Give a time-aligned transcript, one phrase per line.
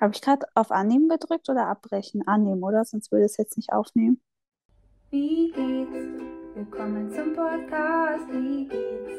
[0.00, 2.26] Habe ich gerade auf Annehmen gedrückt oder abbrechen?
[2.26, 2.86] Annehmen, oder?
[2.86, 4.18] Sonst würde es jetzt nicht aufnehmen.
[5.10, 6.08] Wie geht's?
[6.54, 8.26] Willkommen zum Podcast.
[8.30, 9.12] Wie geht's?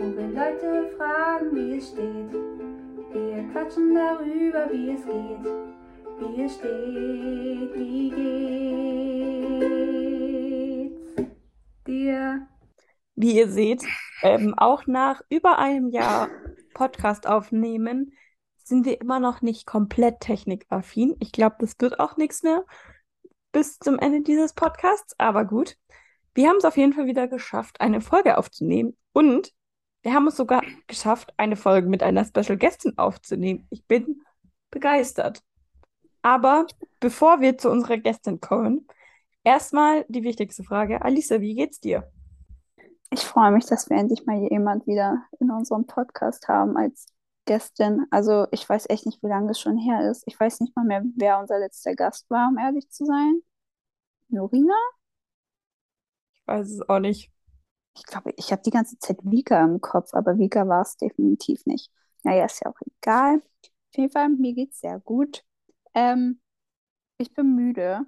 [0.00, 2.32] Wo wir Leute fragen, wie es steht.
[3.12, 5.46] Wir quatschen darüber, wie es geht.
[6.18, 8.10] Wie es steht, wie
[10.90, 11.30] geht's
[11.86, 12.48] dir?
[13.14, 13.84] Wie ihr seht,
[14.22, 16.28] ähm, auch nach über einem Jahr
[16.74, 18.12] Podcast aufnehmen,
[18.70, 21.14] sind wir immer noch nicht komplett technikaffin.
[21.20, 22.64] Ich glaube, das wird auch nichts mehr
[23.52, 25.76] bis zum Ende dieses Podcasts, aber gut.
[26.34, 29.52] Wir haben es auf jeden Fall wieder geschafft, eine Folge aufzunehmen und
[30.02, 33.66] wir haben es sogar geschafft, eine Folge mit einer Special Guestin aufzunehmen.
[33.70, 34.22] Ich bin
[34.70, 35.42] begeistert.
[36.22, 36.66] Aber
[37.00, 38.86] bevor wir zu unserer Gästin kommen,
[39.44, 41.02] erstmal die wichtigste Frage.
[41.02, 42.10] Alisa, wie geht's dir?
[43.10, 47.06] Ich freue mich, dass wir endlich mal jemand wieder in unserem Podcast haben als
[47.46, 48.06] Gästin.
[48.10, 50.22] Also ich weiß echt nicht, wie lange es schon her ist.
[50.26, 53.42] Ich weiß nicht mal mehr, wer unser letzter Gast war, um ehrlich zu sein.
[54.28, 54.74] Norina?
[56.34, 57.30] Ich weiß es auch nicht.
[57.96, 61.66] Ich glaube, ich habe die ganze Zeit Vika im Kopf, aber Vika war es definitiv
[61.66, 61.90] nicht.
[62.24, 63.36] Naja, ist ja auch egal.
[63.38, 65.44] Auf jeden Fall, mir geht es sehr gut.
[65.94, 66.40] Ähm,
[67.18, 68.06] ich bin müde,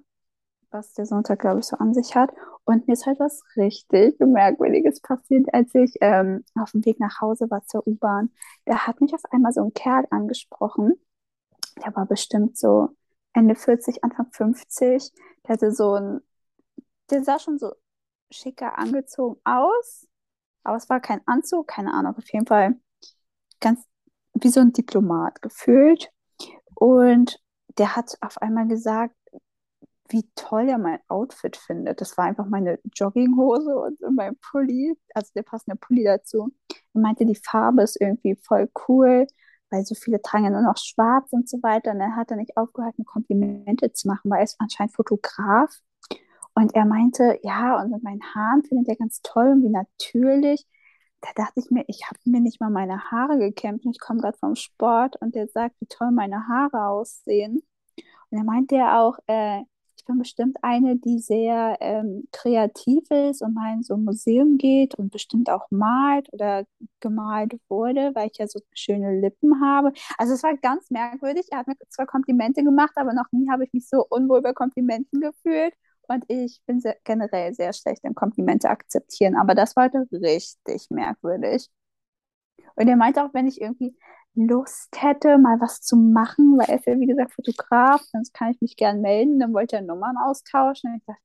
[0.73, 2.31] was der Sonntag, glaube ich, so an sich hat.
[2.65, 7.21] Und mir ist halt was richtig Merkwürdiges passiert, als ich ähm, auf dem Weg nach
[7.21, 8.31] Hause war zur U-Bahn.
[8.65, 10.93] Da hat mich auf einmal so ein Kerl angesprochen.
[11.83, 12.89] Der war bestimmt so
[13.33, 15.11] Ende 40, Anfang 50.
[15.45, 16.21] Der hatte so ein,
[17.09, 17.73] der sah schon so
[18.31, 20.07] schicker angezogen aus,
[20.63, 22.75] aber es war kein Anzug, keine Ahnung, auf jeden Fall
[23.59, 23.85] ganz
[24.33, 26.11] wie so ein Diplomat gefühlt.
[26.75, 27.39] Und
[27.77, 29.15] der hat auf einmal gesagt,
[30.13, 31.99] wie toll er mein Outfit findet.
[31.99, 36.53] Das war einfach meine Jogginghose und mein Pulli, also der passende Pulli dazu.
[36.93, 39.27] Er meinte, die Farbe ist irgendwie voll cool,
[39.71, 41.91] weil so viele tragen ja nur noch schwarz und so weiter.
[41.91, 45.71] Und dann hat er nicht aufgehört, mir Komplimente zu machen, weil er ist anscheinend Fotograf.
[46.55, 50.67] Und er meinte, ja, und mit meinen Haaren findet er ganz toll und wie natürlich.
[51.21, 53.85] Da dachte ich mir, ich habe mir nicht mal meine Haare gekämmt.
[53.89, 57.63] Ich komme gerade vom Sport und der sagt, wie toll meine Haare aussehen.
[58.29, 59.63] Und er meinte ja auch, äh,
[60.03, 64.57] ich bin bestimmt eine, die sehr ähm, kreativ ist und mal in so ein Museum
[64.57, 66.65] geht und bestimmt auch malt oder
[66.99, 69.93] gemalt wurde, weil ich ja so schöne Lippen habe.
[70.17, 71.47] Also es war ganz merkwürdig.
[71.51, 74.51] Er hat mir zwar Komplimente gemacht, aber noch nie habe ich mich so unwohl bei
[74.51, 75.73] Komplimenten gefühlt.
[76.09, 79.37] Und ich bin sehr, generell sehr schlecht im Komplimente akzeptieren.
[79.37, 81.69] Aber das war heute richtig merkwürdig.
[82.75, 83.95] Und er meinte auch, wenn ich irgendwie
[84.35, 88.51] Lust hätte, mal was zu machen, weil er ist ja, wie gesagt, Fotograf, sonst kann
[88.51, 89.39] ich mich gern melden.
[89.39, 90.91] Dann wollte er Nummern austauschen.
[90.91, 91.21] Und ich dachte,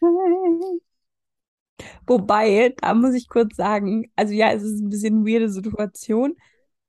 [0.00, 0.80] okay.
[2.06, 6.36] Wobei, da muss ich kurz sagen, also ja, es ist ein bisschen eine weirde Situation,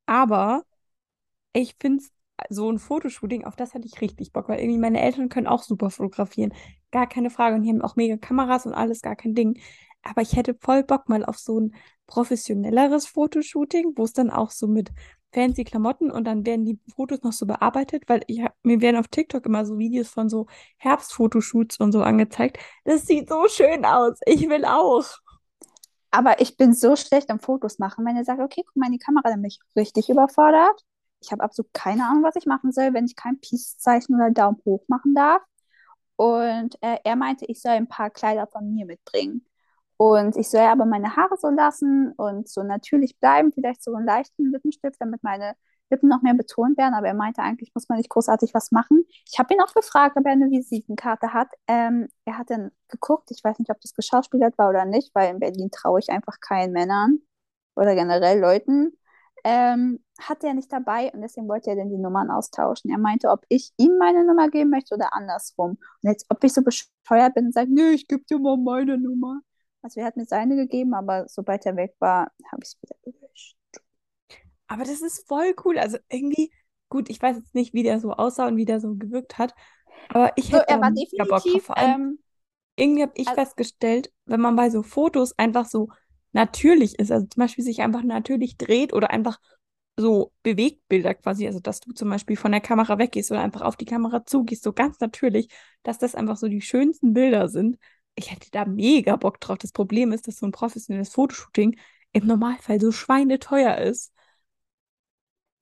[0.06, 0.64] aber
[1.54, 2.04] ich finde
[2.50, 5.64] so ein Fotoshooting, auf das hatte ich richtig Bock, weil irgendwie meine Eltern können auch
[5.64, 6.54] super fotografieren.
[6.92, 7.56] Gar keine Frage.
[7.56, 9.60] Und die haben auch mega Kameras und alles, gar kein Ding.
[10.04, 11.76] Aber ich hätte voll Bock mal auf so ein
[12.08, 14.92] professionelleres Fotoshooting, wo es dann auch so mit
[15.34, 19.08] fancy Klamotten und dann werden die Fotos noch so bearbeitet, weil ich mir werden auf
[19.08, 20.48] TikTok immer so Videos von so
[20.78, 22.58] Herbstfotoshoots und so angezeigt.
[22.86, 24.20] Das sieht so schön aus.
[24.26, 25.06] Ich will auch.
[26.12, 28.06] Aber ich bin so schlecht am Fotos machen.
[28.06, 30.84] Wenn er sagt, okay, guck mal in die Kamera, dann bin ich richtig überfordert.
[31.22, 34.62] Ich habe absolut keine Ahnung, was ich machen soll, wenn ich kein Peace-Zeichen oder Daumen
[34.66, 35.42] hoch machen darf.
[36.18, 39.46] Und äh, er meinte, ich soll ein paar Kleider von mir mitbringen.
[40.02, 44.08] Und ich soll aber meine Haare so lassen und so natürlich bleiben, vielleicht so einen
[44.08, 45.54] leichten Lippenstift, damit meine
[45.92, 46.96] Lippen noch mehr betont werden.
[46.96, 49.06] Aber er meinte, eigentlich muss man nicht großartig was machen.
[49.32, 51.50] Ich habe ihn auch gefragt, ob er eine Visitenkarte hat.
[51.68, 55.30] Ähm, er hat dann geguckt, ich weiß nicht, ob das geschauspielert war oder nicht, weil
[55.30, 57.20] in Berlin traue ich einfach keinen Männern
[57.76, 58.98] oder generell Leuten.
[59.44, 62.90] Ähm, hatte er nicht dabei und deswegen wollte er dann die Nummern austauschen.
[62.90, 65.78] Er meinte, ob ich ihm meine Nummer geben möchte oder andersrum.
[66.02, 68.98] Und jetzt, ob ich so bescheuert bin und sage, nee, ich gebe dir mal meine
[68.98, 69.42] Nummer.
[69.82, 72.96] Also er hat mir seine gegeben, aber sobald er weg war, habe ich es wieder
[73.04, 73.58] gelöscht.
[74.68, 75.78] Aber das ist voll cool.
[75.78, 76.52] Also irgendwie,
[76.90, 79.54] gut, ich weiß jetzt nicht, wie der so aussah und wie der so gewirkt hat.
[80.10, 81.64] Aber ich hätte so, er war definitiv, Bock drauf.
[81.64, 82.20] Vor allem, ähm,
[82.76, 85.90] irgendwie habe ich also, festgestellt, wenn man bei so Fotos einfach so
[86.32, 89.40] natürlich ist, also zum Beispiel sich einfach natürlich dreht oder einfach
[89.98, 93.76] so Bewegtbilder quasi, also dass du zum Beispiel von der Kamera weggehst oder einfach auf
[93.76, 95.50] die Kamera zugehst, so ganz natürlich,
[95.84, 97.78] dass das einfach so die schönsten Bilder sind
[98.16, 99.58] ich hätte da mega Bock drauf.
[99.60, 101.78] Das Problem ist, dass so ein professionelles Fotoshooting
[102.14, 104.14] im Normalfall so schweineteuer ist.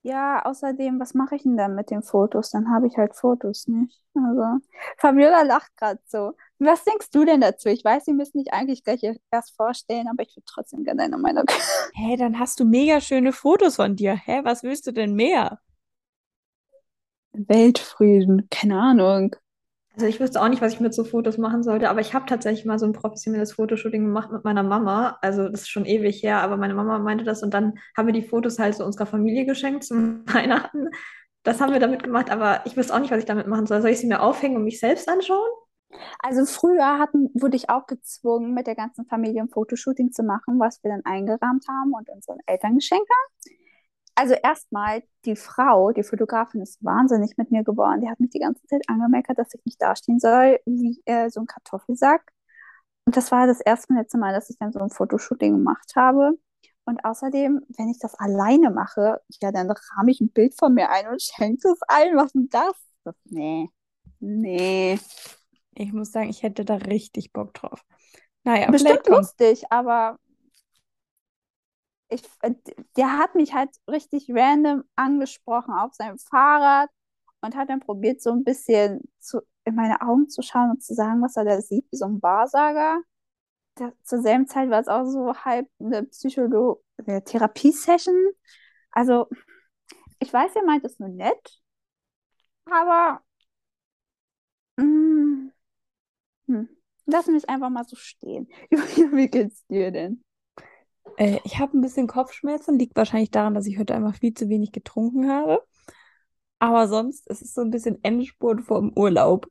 [0.01, 2.51] Ja, außerdem, was mache ich denn dann mit den Fotos?
[2.51, 4.01] Dann habe ich halt Fotos nicht.
[4.15, 4.65] Also,
[4.97, 6.33] Fabiola lacht gerade so.
[6.57, 7.67] Was denkst du denn dazu?
[7.67, 9.01] Ich weiß, sie müssen dich eigentlich gleich
[9.31, 11.43] erst vorstellen, aber ich würde trotzdem gerne deine Meinung.
[11.93, 14.15] Hä, hey, dann hast du mega schöne Fotos von dir.
[14.15, 15.59] Hä, was willst du denn mehr?
[17.33, 19.35] Weltfrieden, keine Ahnung.
[19.99, 22.25] Also ich wüsste auch nicht, was ich mit so Fotos machen sollte, aber ich habe
[22.25, 25.17] tatsächlich mal so ein professionelles Fotoshooting gemacht mit meiner Mama.
[25.21, 28.13] Also das ist schon ewig her, aber meine Mama meinte das und dann haben wir
[28.13, 30.87] die Fotos halt so unserer Familie geschenkt zum Weihnachten.
[31.43, 33.81] Das haben wir damit gemacht, aber ich wüsste auch nicht, was ich damit machen soll.
[33.81, 35.49] Soll ich sie mir aufhängen und mich selbst anschauen?
[36.19, 40.61] Also früher hatten, wurde ich auch gezwungen, mit der ganzen Familie ein Fotoshooting zu machen,
[40.61, 43.58] was wir dann eingerahmt haben und unseren Eltern geschenkt haben.
[44.19, 48.01] Also erstmal, die Frau, die Fotografin, ist wahnsinnig mit mir geworden.
[48.01, 51.39] Die hat mich die ganze Zeit angemeckert, dass ich nicht dastehen soll wie äh, so
[51.39, 52.33] ein Kartoffelsack.
[53.05, 55.93] Und das war das erste und letzte Mal, dass ich dann so ein Fotoshooting gemacht
[55.95, 56.37] habe.
[56.83, 60.89] Und außerdem, wenn ich das alleine mache, ja, dann rahme ich ein Bild von mir
[60.89, 62.17] ein und schenke es allen.
[62.17, 62.73] Was ist denn das?
[63.05, 63.69] das nee.
[64.19, 64.99] Nee.
[65.75, 67.85] Ich muss sagen, ich hätte da richtig Bock drauf.
[68.43, 70.19] Naja, Bestimmt lustig, aber
[72.09, 72.53] ich, äh,
[72.97, 76.89] der hat mich halt richtig random angesprochen auf seinem Fahrrad
[77.41, 80.93] und hat dann probiert, so ein bisschen zu, in meine Augen zu schauen und zu
[80.93, 83.01] sagen, was er da sieht, wie so ein Wahrsager.
[83.75, 88.31] Da, zur selben Zeit war es auch so halb eine Psycholo eine Therapiesession.
[88.91, 89.27] Also,
[90.19, 91.61] ich weiß, er meint es nur nett,
[92.65, 93.21] aber
[94.77, 95.51] mm,
[96.47, 96.69] hm,
[97.05, 98.49] lassen wir es einfach mal so stehen.
[98.71, 100.23] Wie geht's dir denn?
[101.17, 104.49] Äh, ich habe ein bisschen Kopfschmerzen, liegt wahrscheinlich daran, dass ich heute einfach viel zu
[104.49, 105.63] wenig getrunken habe.
[106.59, 109.47] Aber sonst ist es so ein bisschen Endspurt vor dem Urlaub.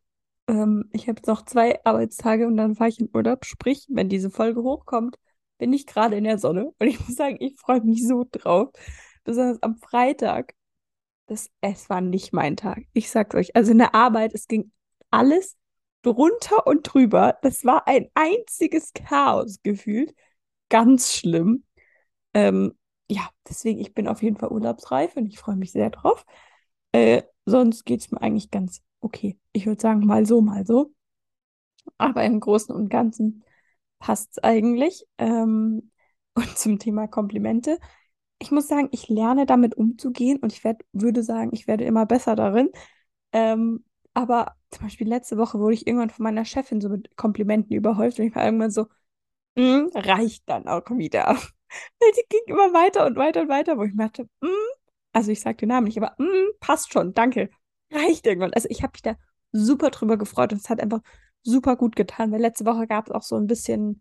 [0.49, 3.45] Ähm, ich habe jetzt noch zwei Arbeitstage und dann fahre ich in Urlaub.
[3.45, 5.17] Sprich, wenn diese Folge hochkommt,
[5.59, 6.73] bin ich gerade in der Sonne.
[6.79, 8.71] Und ich muss sagen, ich freue mich so drauf.
[9.25, 10.55] Besonders am Freitag.
[11.27, 12.85] Das, es war nicht mein Tag.
[12.95, 13.55] Ich sag's euch.
[13.55, 14.73] Also in der Arbeit, es ging
[15.11, 15.57] alles
[16.03, 17.37] drunter und drüber.
[17.43, 20.15] Das war ein einziges Chaos gefühlt.
[20.69, 21.65] Ganz schlimm.
[22.35, 22.75] Ähm,
[23.11, 26.27] ja, deswegen, ich bin auf jeden Fall urlaubsreif und ich freue mich sehr drauf.
[26.93, 29.39] Äh, sonst geht es mir eigentlich ganz okay.
[29.53, 30.93] Ich würde sagen, mal so, mal so.
[31.99, 33.45] Aber im Großen und Ganzen
[33.99, 35.07] passt es eigentlich.
[35.19, 35.91] Ähm,
[36.35, 37.79] und zum Thema Komplimente.
[38.41, 42.07] Ich muss sagen, ich lerne damit umzugehen und ich werd, würde sagen, ich werde immer
[42.07, 42.71] besser darin.
[43.33, 47.77] Ähm, aber zum Beispiel letzte Woche wurde ich irgendwann von meiner Chefin so mit Komplimenten
[47.77, 48.87] überhäuft und ich war irgendwann so,
[49.59, 51.27] "Mm, reicht dann auch wieder.
[52.01, 54.49] Weil die ging immer weiter und weiter und weiter, wo ich dachte, "Mm",
[55.13, 57.51] also ich sage den Namen nicht, aber "Mm, passt schon, danke.
[57.93, 58.53] Reicht irgendwann.
[58.55, 59.17] Also ich habe mich da
[59.53, 61.01] super drüber gefreut und es hat einfach
[61.43, 64.01] super gut getan, weil letzte Woche gab es auch so ein bisschen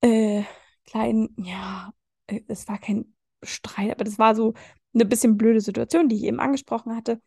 [0.00, 0.42] äh,
[0.86, 1.92] kleinen, ja,
[2.26, 4.54] äh, es war kein Streit, aber das war so
[4.94, 7.20] eine bisschen blöde Situation, die ich eben angesprochen hatte.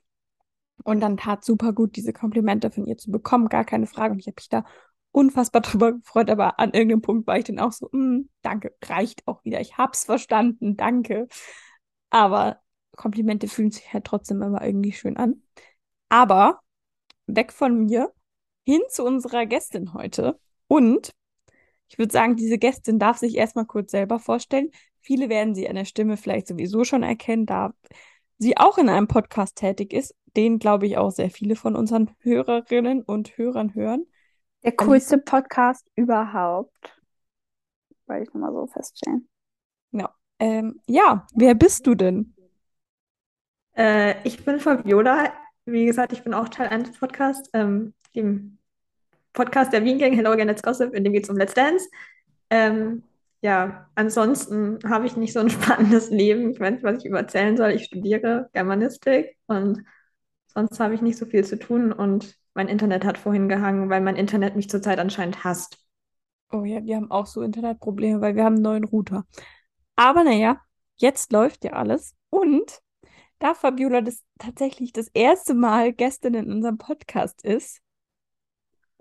[0.84, 4.14] Und dann tat super gut, diese Komplimente von ihr zu bekommen, gar keine Frage.
[4.14, 4.66] Und ich habe mich da
[5.12, 9.28] unfassbar drüber gefreut, aber an irgendeinem Punkt war ich dann auch so, "Mm, danke, reicht
[9.28, 9.60] auch wieder.
[9.62, 11.28] Ich hab's verstanden, danke.
[12.10, 12.62] Aber
[12.96, 15.44] Komplimente fühlen sich halt trotzdem immer irgendwie schön an.
[16.10, 16.60] Aber
[17.28, 18.14] weg von mir,
[18.66, 20.40] hin zu unserer Gästin heute.
[20.68, 21.14] Und
[21.90, 24.70] ich würde sagen, diese Gästin darf sich erstmal kurz selber vorstellen.
[25.02, 27.74] Viele werden sie an der Stimme vielleicht sowieso schon erkennen, da
[28.38, 32.12] sie auch in einem Podcast tätig ist, den glaube ich auch sehr viele von unseren
[32.20, 34.06] Hörerinnen und Hörern hören.
[34.64, 37.00] Der coolste Podcast überhaupt.
[38.08, 39.30] Wollte ich nochmal so feststellen.
[39.92, 40.14] Ja.
[40.40, 42.34] Ähm, ja, wer bist du denn?
[43.76, 45.34] Äh, ich bin Fabiola.
[45.66, 48.58] Wie gesagt, ich bin auch Teil eines Podcasts, ähm, dem
[49.34, 51.88] Podcast der Wien Gang, Hello Again, Let's Gossip, in dem geht es um Let's Dance.
[52.50, 53.04] Ähm,
[53.42, 56.52] ja, ansonsten habe ich nicht so ein spannendes Leben.
[56.52, 57.72] Ich weiß nicht, was ich überzählen soll.
[57.72, 59.86] Ich studiere Germanistik und
[60.48, 64.02] sonst habe ich nicht so viel zu tun und mein Internet hat vorhin gehangen, weil
[64.02, 65.78] mein Internet mich zurzeit anscheinend hasst.
[66.52, 69.26] Oh ja, wir haben auch so Internetprobleme, weil wir haben einen neuen Router.
[69.96, 70.60] Aber naja,
[70.96, 72.16] jetzt läuft ja alles.
[72.30, 72.82] Und
[73.40, 77.82] da Fabiola das tatsächlich das erste Mal Gästin in unserem Podcast ist,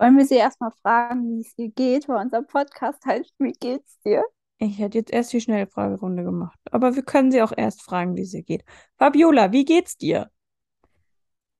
[0.00, 3.98] Wollen wir sie erstmal fragen, wie es ihr geht, weil unser Podcast heißt, wie geht's
[4.04, 4.22] dir?
[4.60, 6.58] ich hätte jetzt erst die Schnellfragerunde gemacht.
[6.70, 8.64] Aber wir können sie auch erst fragen, wie es ihr geht.
[8.96, 10.30] Fabiola, wie geht's dir?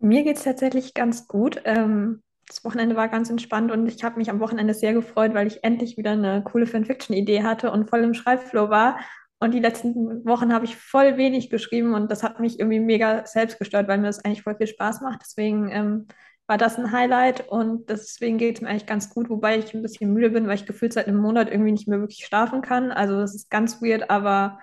[0.00, 1.60] Mir geht es tatsächlich ganz gut.
[1.64, 5.46] Ähm, das Wochenende war ganz entspannt und ich habe mich am Wochenende sehr gefreut, weil
[5.46, 8.98] ich endlich wieder eine coole Fanfiction-Idee hatte und voll im Schreibflow war.
[9.40, 13.24] Und die letzten Wochen habe ich voll wenig geschrieben und das hat mich irgendwie mega
[13.26, 15.20] selbst gestört, weil mir das eigentlich voll viel Spaß macht.
[15.22, 16.06] Deswegen ähm,
[16.46, 19.82] war das ein Highlight und deswegen geht es mir eigentlich ganz gut, wobei ich ein
[19.82, 22.90] bisschen müde bin, weil ich gefühlt seit einem Monat irgendwie nicht mehr wirklich schlafen kann.
[22.90, 24.58] Also das ist ganz weird, aber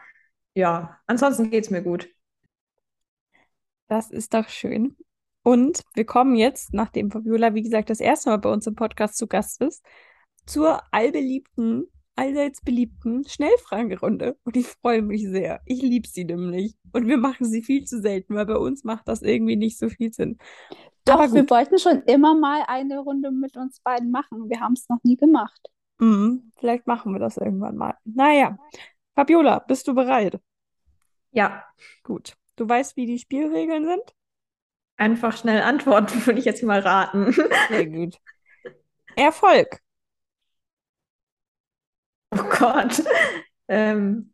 [0.56, 2.10] ja, ansonsten geht es mir gut.
[3.88, 4.96] Das ist doch schön.
[5.46, 9.16] Und wir kommen jetzt, nachdem Fabiola, wie gesagt, das erste Mal bei uns im Podcast
[9.16, 9.86] zu Gast ist,
[10.48, 11.86] zur allbeliebten
[12.16, 14.38] allseits beliebten Schnellfragerunde.
[14.44, 15.62] Und ich freue mich sehr.
[15.66, 16.76] Ich liebe sie nämlich.
[16.94, 19.90] Und wir machen sie viel zu selten, weil bei uns macht das irgendwie nicht so
[19.90, 20.40] viel Sinn.
[21.04, 24.50] Doch, Aber wir wollten schon immer mal eine Runde mit uns beiden machen.
[24.50, 25.70] Wir haben es noch nie gemacht.
[26.00, 27.96] Mhm, vielleicht machen wir das irgendwann mal.
[28.04, 28.58] Naja,
[29.14, 30.40] Fabiola, bist du bereit?
[31.32, 31.64] Ja,
[32.04, 32.36] Gut.
[32.56, 34.16] Du weißt, wie die Spielregeln sind?
[34.98, 37.34] Einfach schnell antworten, würde ich jetzt mal raten.
[37.70, 38.18] Sehr gut.
[39.16, 39.80] Erfolg.
[42.32, 43.04] Oh Gott.
[43.68, 44.34] Ähm,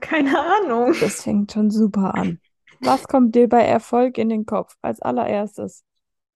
[0.00, 0.94] keine Ahnung.
[1.00, 2.40] Das fängt schon super an.
[2.80, 5.84] Was kommt dir bei Erfolg in den Kopf als allererstes?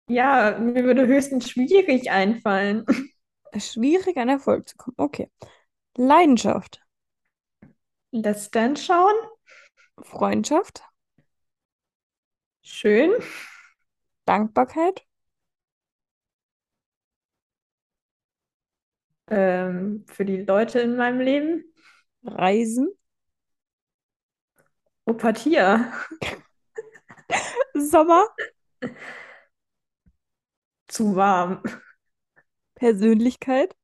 [0.08, 2.84] Ja, mir würde höchstens schwierig einfallen.
[3.56, 4.96] Schwierig an Erfolg zu kommen.
[4.98, 5.30] Okay.
[5.96, 6.82] Leidenschaft.
[8.10, 9.14] Let's Dance schauen.
[10.02, 10.82] Freundschaft.
[12.64, 13.12] Schön.
[14.26, 15.06] Dankbarkeit.
[19.28, 21.64] Ähm, für die Leute in meinem Leben.
[22.24, 22.88] Reisen.
[25.06, 25.92] Opathia.
[27.90, 28.26] Sommer.
[30.88, 31.62] Zu warm.
[32.76, 33.74] Persönlichkeit.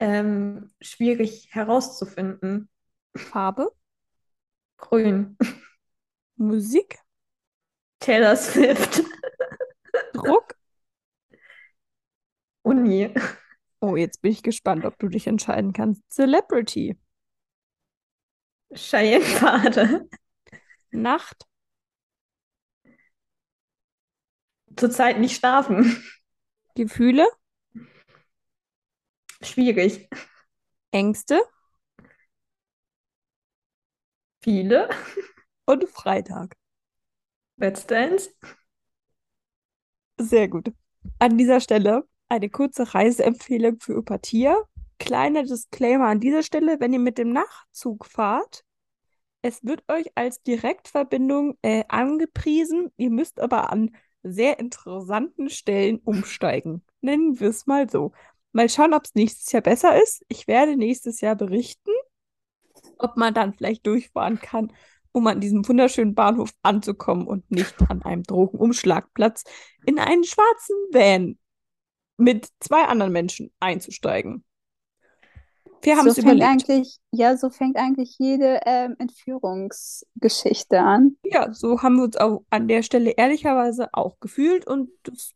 [0.00, 2.68] Ähm, schwierig herauszufinden.
[3.16, 3.72] Farbe.
[4.78, 5.36] Grün.
[6.36, 6.98] Musik.
[8.00, 9.02] Taylor Swift.
[10.12, 10.54] Druck.
[12.62, 13.12] Uni.
[13.80, 16.02] Oh, jetzt bin ich gespannt, ob du dich entscheiden kannst.
[16.10, 16.96] Celebrity.
[18.74, 20.08] Cheyenne Pfade.
[20.90, 21.46] Nacht.
[24.76, 26.02] Zurzeit nicht schlafen.
[26.74, 27.26] Gefühle.
[29.42, 30.08] Schwierig.
[30.90, 31.40] Ängste.
[34.42, 34.88] Viele.
[35.66, 36.56] Und Freitag.
[37.56, 38.30] Let's Dance.
[40.18, 40.72] Sehr gut.
[41.18, 44.56] An dieser Stelle eine kurze Reiseempfehlung für Opathia.
[44.98, 48.64] Kleiner Disclaimer an dieser Stelle, wenn ihr mit dem Nachtzug fahrt,
[49.46, 52.90] es wird euch als Direktverbindung äh, angepriesen.
[52.96, 56.82] Ihr müsst aber an sehr interessanten Stellen umsteigen.
[57.02, 58.12] Nennen wir es mal so.
[58.52, 60.24] Mal schauen, ob es nächstes Jahr besser ist.
[60.28, 61.90] Ich werde nächstes Jahr berichten,
[62.98, 64.72] ob man dann vielleicht durchfahren kann,
[65.14, 69.44] um an diesem wunderschönen Bahnhof anzukommen und nicht an einem Drogenumschlagplatz
[69.86, 71.38] in einen schwarzen Van
[72.16, 74.44] mit zwei anderen Menschen einzusteigen.
[75.82, 76.50] Wir haben So es fängt überlebt.
[76.50, 81.16] eigentlich, ja, so fängt eigentlich jede ähm, Entführungsgeschichte an.
[81.24, 85.32] Ja, so haben wir uns auch an der Stelle ehrlicherweise auch gefühlt und das,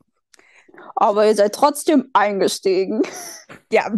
[0.96, 3.02] Aber ihr seid trotzdem eingestiegen.
[3.72, 3.90] ja,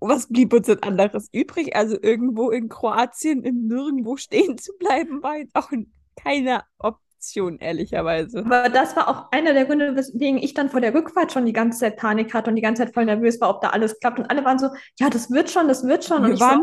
[0.00, 1.74] was blieb uns denn anderes übrig?
[1.74, 5.70] Also irgendwo in Kroatien im Nirgendwo stehen zu bleiben, war jetzt auch
[6.16, 8.40] keine Option, ehrlicherweise.
[8.40, 11.52] Aber das war auch einer der Gründe, weswegen ich dann vor der Rückfahrt schon die
[11.52, 14.18] ganze Zeit Panik hatte und die ganze Zeit voll nervös war, ob da alles klappt.
[14.18, 14.68] Und alle waren so,
[14.98, 16.24] ja, das wird schon, das wird schon.
[16.24, 16.62] Und Wir waren,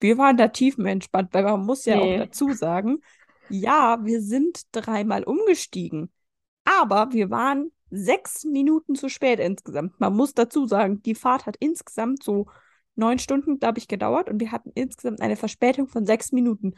[0.00, 2.16] wir waren da tiefenentspannt, weil man muss ja Nee.
[2.16, 3.00] auch dazu sagen,
[3.48, 6.10] ja, wir sind dreimal umgestiegen,
[6.64, 10.00] aber wir waren sechs Minuten zu spät insgesamt.
[10.00, 12.46] Man muss dazu sagen, die Fahrt hat insgesamt so
[12.94, 16.74] neun Stunden, glaube ich, gedauert und wir hatten insgesamt eine Verspätung von sechs Minuten.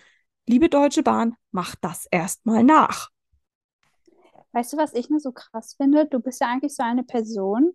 [0.47, 3.11] Liebe Deutsche Bahn, macht das erstmal nach.
[4.53, 6.07] Weißt du, was ich nur so krass finde?
[6.07, 7.73] Du bist ja eigentlich so eine Person,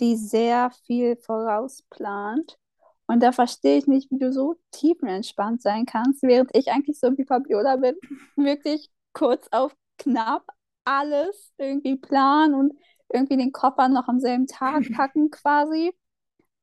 [0.00, 2.58] die sehr viel vorausplant.
[3.06, 7.16] Und da verstehe ich nicht, wie du so tiefenentspannt sein kannst, während ich eigentlich so
[7.16, 7.96] wie Fabiola bin,
[8.36, 10.44] wirklich kurz auf knapp
[10.88, 12.72] alles irgendwie planen und
[13.12, 15.92] irgendwie den Koffer noch am selben Tag packen quasi.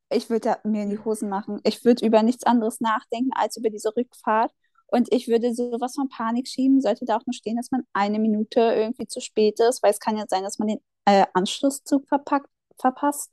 [0.10, 1.60] Ich würde mir in die Hosen machen.
[1.64, 4.52] Ich würde über nichts anderes nachdenken als über diese Rückfahrt.
[4.88, 8.20] Und ich würde sowas von Panik schieben, sollte da auch nur stehen, dass man eine
[8.20, 12.08] Minute irgendwie zu spät ist, weil es kann ja sein, dass man den äh, Anschlusszug
[12.08, 13.32] verpackt, verpasst.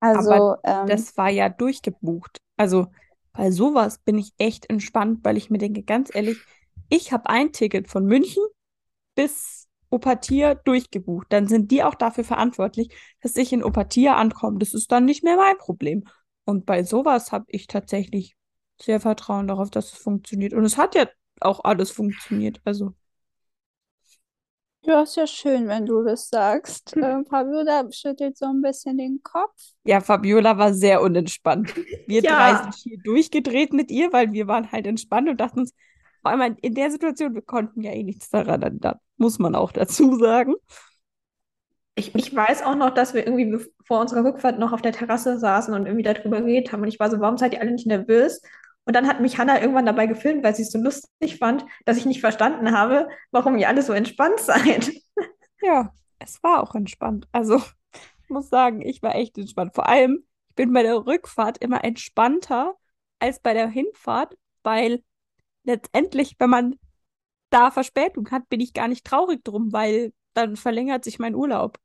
[0.00, 2.38] Also, Aber ähm, Das war ja durchgebucht.
[2.56, 2.86] Also
[3.32, 6.38] bei sowas bin ich echt entspannt, weil ich mir denke, ganz ehrlich,
[6.88, 8.42] ich habe ein Ticket von München
[9.14, 11.26] bis Opathia durchgebucht.
[11.30, 12.90] Dann sind die auch dafür verantwortlich,
[13.22, 14.58] dass ich in Opathia ankomme.
[14.58, 16.04] Das ist dann nicht mehr mein Problem.
[16.44, 18.36] Und bei sowas habe ich tatsächlich
[18.80, 20.54] sehr Vertrauen darauf, dass es funktioniert.
[20.54, 21.06] Und es hat ja
[21.40, 22.60] auch alles funktioniert.
[22.64, 22.94] Also
[24.82, 26.96] ja, ist ja schön, wenn du das sagst.
[27.00, 29.74] Ähm, Fabiola schüttelt so ein bisschen den Kopf.
[29.84, 31.74] ja, Fabiola war sehr unentspannt.
[32.06, 32.62] Wir drei Ja.
[32.62, 35.72] sind hier durchgedreht mit ihr, weil wir waren halt entspannt und dachten uns,
[36.22, 38.98] vor allem in der Situation, wir konnten ja eh nichts daran ändern.
[39.16, 40.54] Muss man auch dazu sagen.
[41.94, 45.38] Ich, ich weiß auch noch, dass wir irgendwie vor unserer Rückfahrt noch auf der Terrasse
[45.38, 46.82] saßen und irgendwie darüber geredet haben.
[46.82, 48.40] Und ich war so, warum seid ihr alle nicht nervös?
[48.84, 51.96] Und dann hat mich Hannah irgendwann dabei gefilmt, weil sie es so lustig fand, dass
[51.96, 54.92] ich nicht verstanden habe, warum ihr alle so entspannt seid.
[55.60, 57.26] Ja, es war auch entspannt.
[57.32, 57.60] Also
[58.28, 59.74] muss sagen, ich war echt entspannt.
[59.74, 62.74] Vor allem, ich bin bei der Rückfahrt immer entspannter
[63.18, 65.02] als bei der Hinfahrt, weil
[65.68, 66.76] letztendlich, wenn man
[67.50, 71.78] da Verspätung hat, bin ich gar nicht traurig drum, weil dann verlängert sich mein Urlaub.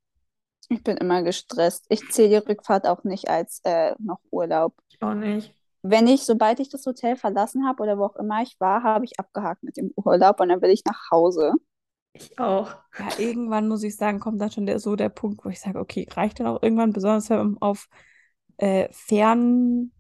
[0.69, 1.85] Ich bin immer gestresst.
[1.89, 4.73] Ich zähle die Rückfahrt auch nicht als äh, noch Urlaub.
[4.89, 5.53] Ich auch nicht.
[5.81, 9.03] Wenn ich, sobald ich das Hotel verlassen habe oder wo auch immer ich war, habe
[9.03, 11.53] ich abgehakt mit dem Urlaub und dann will ich nach Hause.
[12.13, 12.73] Ich auch.
[12.97, 15.79] Ja, irgendwann muss ich sagen, kommt dann schon der, so der Punkt, wo ich sage,
[15.79, 17.87] okay, reicht dann auch irgendwann, besonders wenn man auf
[18.57, 19.91] äh, Fern,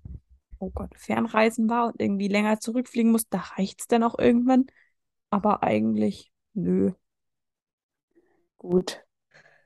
[0.63, 4.65] oh Gott, Fernreisen war und irgendwie länger zurückfliegen muss, da reicht es dann auch irgendwann.
[5.29, 6.93] Aber eigentlich, nö.
[8.57, 9.03] Gut.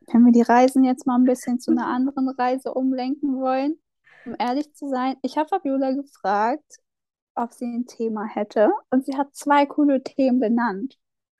[0.07, 3.79] Wenn wir die Reisen jetzt mal ein bisschen zu einer anderen Reise umlenken wollen,
[4.25, 6.79] um ehrlich zu sein, ich habe Fabiola gefragt,
[7.35, 10.97] ob sie ein Thema hätte und sie hat zwei coole Themen benannt.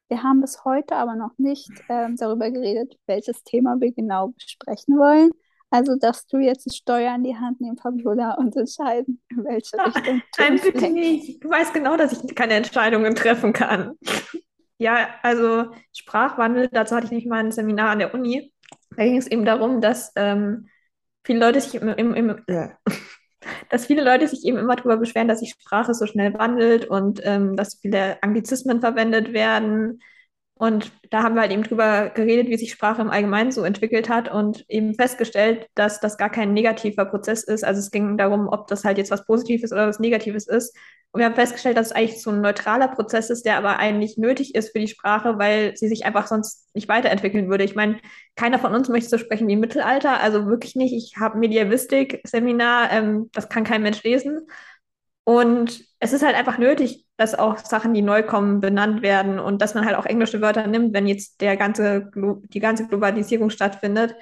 [0.09, 4.97] Wir haben bis heute aber noch nicht ähm, darüber geredet, welches Thema wir genau besprechen
[4.97, 5.31] wollen.
[5.69, 9.77] Also darfst du jetzt das Steuer in die Hand nehmen, Fabiola, und entscheiden, in welche
[9.77, 11.43] Richtung du Nein, bitte nicht.
[11.43, 13.93] Du weißt genau, dass ich keine Entscheidungen treffen kann.
[14.77, 18.53] Ja, also Sprachwandel, dazu hatte ich nämlich mal ein Seminar an der Uni.
[18.95, 20.67] Da ging es eben darum, dass ähm,
[21.23, 22.69] viele Leute sich im, im, im, äh,
[23.69, 27.19] dass viele Leute sich eben immer darüber beschweren, dass sich Sprache so schnell wandelt und
[27.23, 29.99] ähm, dass viele Anglizismen verwendet werden.
[30.57, 34.09] Und da haben wir halt eben drüber geredet, wie sich Sprache im Allgemeinen so entwickelt
[34.09, 37.63] hat und eben festgestellt, dass das gar kein negativer Prozess ist.
[37.63, 40.75] Also es ging darum, ob das halt jetzt was Positives oder was Negatives ist.
[41.11, 44.17] Und wir haben festgestellt, dass es eigentlich so ein neutraler Prozess ist, der aber eigentlich
[44.17, 47.63] nötig ist für die Sprache, weil sie sich einfach sonst nicht weiterentwickeln würde.
[47.63, 47.99] Ich meine,
[48.35, 50.93] keiner von uns möchte so sprechen wie im Mittelalter, also wirklich nicht.
[50.93, 54.47] Ich habe Mediavistik-Seminar, ähm, das kann kein Mensch lesen.
[55.23, 59.61] Und es ist halt einfach nötig, dass auch Sachen, die neu kommen, benannt werden und
[59.61, 64.15] dass man halt auch englische Wörter nimmt, wenn jetzt der ganze, die ganze Globalisierung stattfindet.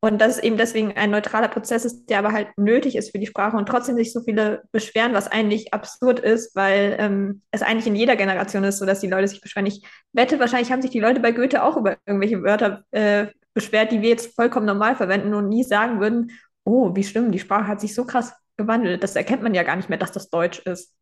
[0.00, 3.18] Und dass es eben deswegen ein neutraler Prozess ist, der aber halt nötig ist für
[3.18, 7.62] die Sprache und trotzdem sich so viele beschweren, was eigentlich absurd ist, weil ähm, es
[7.62, 9.64] eigentlich in jeder Generation ist, so dass die Leute sich beschweren.
[9.66, 9.82] Ich
[10.12, 14.02] wette, wahrscheinlich haben sich die Leute bei Goethe auch über irgendwelche Wörter äh, beschwert, die
[14.02, 16.32] wir jetzt vollkommen normal verwenden und nie sagen würden,
[16.64, 19.02] oh, wie schlimm, die Sprache hat sich so krass gewandelt.
[19.02, 20.92] Das erkennt man ja gar nicht mehr, dass das Deutsch ist.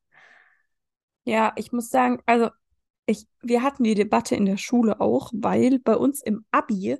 [1.24, 2.50] Ja, ich muss sagen, also
[3.06, 6.96] ich, wir hatten die Debatte in der Schule auch, weil bei uns im Abi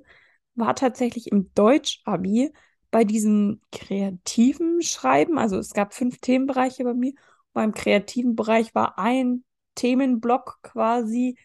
[0.55, 2.53] war tatsächlich im Deutsch-Abi
[2.91, 7.13] bei diesem kreativen Schreiben, also es gab fünf Themenbereiche bei mir,
[7.53, 9.43] beim kreativen Bereich war ein
[9.75, 11.37] Themenblock quasi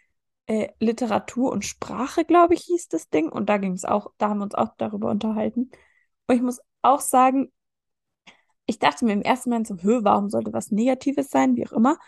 [0.46, 3.28] äh, Literatur und Sprache, glaube ich, hieß das Ding.
[3.30, 5.70] Und da ging es auch, da haben wir uns auch darüber unterhalten.
[6.26, 7.52] Und ich muss auch sagen,
[8.66, 11.72] ich dachte mir im ersten Moment so, hö, warum sollte was Negatives sein, wie auch
[11.72, 11.98] immer.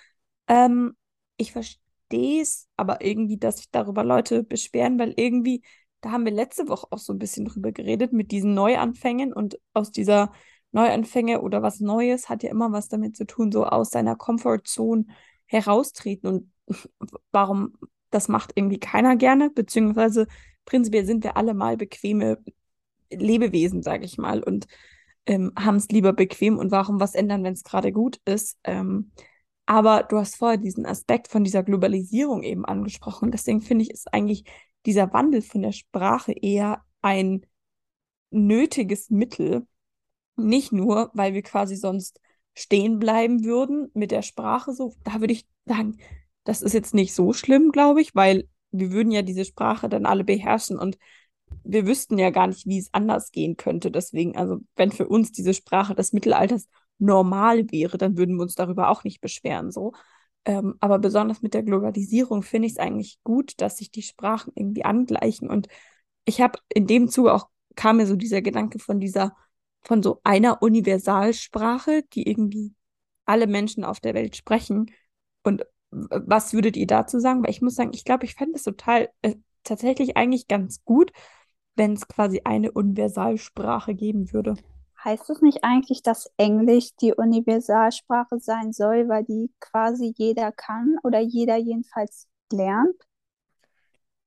[0.50, 0.96] Ähm,
[1.36, 5.62] ich verstehe es aber irgendwie, dass sich darüber Leute beschweren, weil irgendwie,
[6.00, 9.60] da haben wir letzte Woche auch so ein bisschen drüber geredet mit diesen Neuanfängen und
[9.74, 10.32] aus dieser
[10.72, 15.04] Neuanfänge oder was Neues hat ja immer was damit zu tun, so aus seiner Comfortzone
[15.46, 16.52] heraustreten und
[17.32, 17.74] warum
[18.10, 20.26] das macht irgendwie keiner gerne, beziehungsweise
[20.64, 22.38] prinzipiell sind wir alle mal bequeme
[23.12, 24.66] Lebewesen, sage ich mal, und
[25.26, 28.58] ähm, haben es lieber bequem und warum was ändern, wenn es gerade gut ist.
[28.64, 29.12] Ähm,
[29.70, 33.30] aber du hast vorher diesen Aspekt von dieser Globalisierung eben angesprochen.
[33.30, 34.42] Deswegen finde ich, ist eigentlich
[34.84, 37.46] dieser Wandel von der Sprache eher ein
[38.30, 39.68] nötiges Mittel.
[40.34, 42.20] Nicht nur, weil wir quasi sonst
[42.52, 44.72] stehen bleiben würden mit der Sprache.
[44.72, 45.98] So, da würde ich sagen,
[46.42, 50.04] das ist jetzt nicht so schlimm, glaube ich, weil wir würden ja diese Sprache dann
[50.04, 50.98] alle beherrschen und
[51.62, 53.92] wir wüssten ja gar nicht, wie es anders gehen könnte.
[53.92, 56.66] Deswegen, also wenn für uns diese Sprache des Mittelalters
[57.00, 59.70] normal wäre, dann würden wir uns darüber auch nicht beschweren.
[59.70, 59.92] So.
[60.44, 64.52] Ähm, aber besonders mit der Globalisierung finde ich es eigentlich gut, dass sich die Sprachen
[64.54, 65.50] irgendwie angleichen.
[65.50, 65.68] Und
[66.24, 69.34] ich habe in dem Zuge auch kam mir so dieser Gedanke von dieser,
[69.82, 72.74] von so einer Universalsprache, die irgendwie
[73.24, 74.90] alle Menschen auf der Welt sprechen.
[75.42, 77.42] Und was würdet ihr dazu sagen?
[77.42, 81.12] Weil ich muss sagen, ich glaube, ich fände es total äh, tatsächlich eigentlich ganz gut,
[81.74, 84.56] wenn es quasi eine Universalsprache geben würde.
[85.02, 90.96] Heißt es nicht eigentlich, dass Englisch die Universalsprache sein soll, weil die quasi jeder kann
[91.02, 92.96] oder jeder jedenfalls lernt?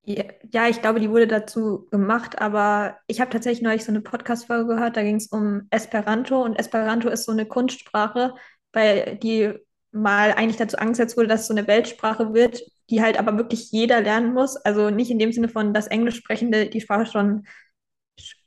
[0.06, 4.76] Ja, ich glaube, die wurde dazu gemacht, aber ich habe tatsächlich neulich so eine Podcast-Folge
[4.76, 8.34] gehört, da ging es um Esperanto und Esperanto ist so eine Kunstsprache,
[8.74, 9.54] weil die
[9.92, 13.72] mal eigentlich dazu angesetzt wurde, dass es so eine Weltsprache wird, die halt aber wirklich
[13.72, 14.58] jeder lernen muss.
[14.58, 17.46] Also nicht in dem Sinne von, dass Englischsprechende die Sprache schon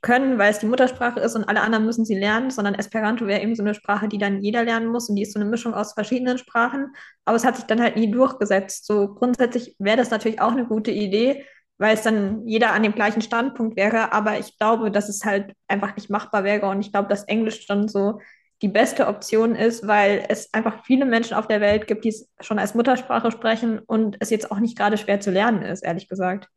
[0.01, 3.43] können, weil es die Muttersprache ist und alle anderen müssen sie lernen, sondern Esperanto wäre
[3.43, 5.75] eben so eine Sprache, die dann jeder lernen muss und die ist so eine Mischung
[5.75, 6.95] aus verschiedenen Sprachen.
[7.25, 8.87] Aber es hat sich dann halt nie durchgesetzt.
[8.87, 11.45] So grundsätzlich wäre das natürlich auch eine gute Idee,
[11.79, 14.13] weil es dann jeder an dem gleichen Standpunkt wäre.
[14.13, 16.69] Aber ich glaube, dass es halt einfach nicht machbar wäre.
[16.69, 18.21] Und ich glaube, dass Englisch dann so
[18.63, 22.29] die beste Option ist, weil es einfach viele Menschen auf der Welt gibt, die es
[22.41, 26.09] schon als Muttersprache sprechen und es jetzt auch nicht gerade schwer zu lernen ist, ehrlich
[26.09, 26.49] gesagt.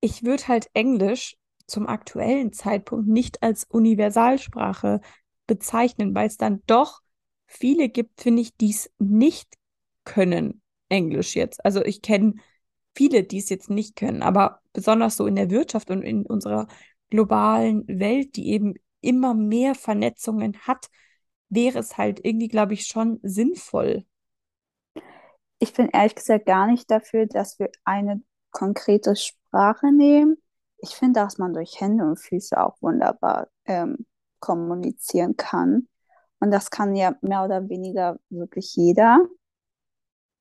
[0.00, 5.00] Ich würde halt Englisch zum aktuellen Zeitpunkt nicht als Universalsprache
[5.46, 7.00] bezeichnen, weil es dann doch
[7.46, 9.54] viele gibt, finde ich, die es nicht
[10.04, 11.64] können, Englisch jetzt.
[11.64, 12.34] Also ich kenne
[12.94, 16.66] viele, die es jetzt nicht können, aber besonders so in der Wirtschaft und in unserer
[17.10, 20.88] globalen Welt, die eben immer mehr Vernetzungen hat,
[21.48, 24.04] wäre es halt irgendwie, glaube ich, schon sinnvoll.
[25.58, 30.36] Ich bin ehrlich gesagt gar nicht dafür, dass wir eine konkrete Sprache nehmen.
[30.78, 34.06] Ich finde, dass man durch Hände und Füße auch wunderbar ähm,
[34.40, 35.88] kommunizieren kann.
[36.40, 39.18] Und das kann ja mehr oder weniger wirklich jeder.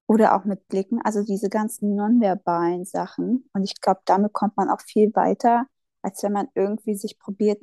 [0.07, 3.49] Oder auch mit Blicken, also diese ganzen nonverbalen Sachen.
[3.53, 5.65] Und ich glaube, damit kommt man auch viel weiter,
[6.03, 7.61] als wenn man irgendwie sich probiert,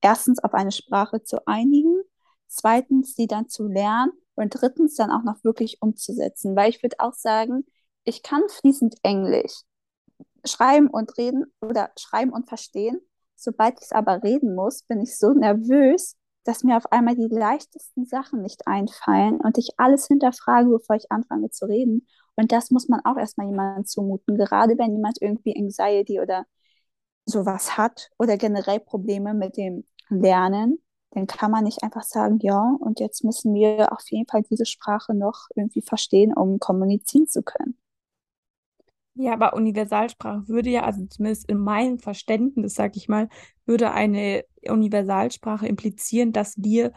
[0.00, 2.00] erstens auf eine Sprache zu einigen,
[2.46, 6.54] zweitens sie dann zu lernen und drittens dann auch noch wirklich umzusetzen.
[6.54, 7.64] Weil ich würde auch sagen,
[8.04, 9.62] ich kann fließend Englisch
[10.44, 13.00] schreiben und reden oder schreiben und verstehen.
[13.36, 17.28] Sobald ich es aber reden muss, bin ich so nervös, dass mir auf einmal die
[17.28, 22.06] leichtesten Sachen nicht einfallen und ich alles hinterfrage, bevor ich anfange zu reden.
[22.36, 26.46] Und das muss man auch erstmal jemandem zumuten, gerade wenn jemand irgendwie Anxiety oder
[27.26, 32.76] sowas hat oder generell Probleme mit dem Lernen, dann kann man nicht einfach sagen, ja,
[32.80, 37.42] und jetzt müssen wir auf jeden Fall diese Sprache noch irgendwie verstehen, um kommunizieren zu
[37.42, 37.78] können.
[39.14, 43.28] Ja, aber Universalsprache würde ja, also zumindest in meinem Verständnis, sag ich mal,
[43.66, 46.92] würde eine Universalsprache implizieren, dass wir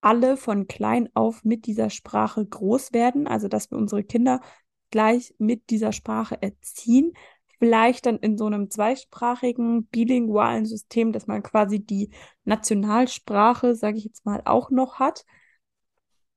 [0.00, 4.40] alle von klein auf mit dieser Sprache groß werden, also dass wir unsere Kinder
[4.90, 7.12] gleich mit dieser Sprache erziehen.
[7.58, 12.10] Vielleicht dann in so einem zweisprachigen, bilingualen System, dass man quasi die
[12.44, 15.24] Nationalsprache, sage ich jetzt mal, auch noch hat.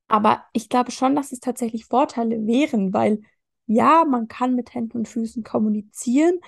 [0.08, 3.22] Aber ich glaube schon, dass es tatsächlich Vorteile wären, weil
[3.66, 6.40] ja, man kann mit Händen und Füßen kommunizieren,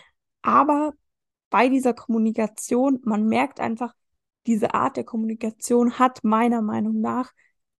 [0.41, 0.93] aber
[1.49, 3.93] bei dieser Kommunikation, man merkt einfach,
[4.47, 7.31] diese Art der Kommunikation hat meiner Meinung nach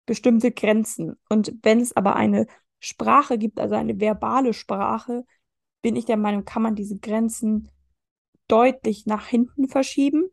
[0.06, 1.15] bestimmte Grenzen.
[1.30, 2.48] Und wenn es aber eine
[2.80, 5.26] Sprache gibt, also eine verbale Sprache,
[5.82, 7.69] bin ich der Meinung, kann man diese Grenzen
[8.48, 10.30] deutlich nach hinten verschieben.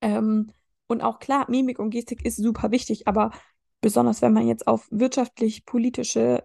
[0.00, 0.52] Ähm,
[0.86, 3.30] und auch klar, Mimik und Gestik ist super wichtig, aber
[3.80, 6.44] besonders wenn man jetzt auf wirtschaftlich-politische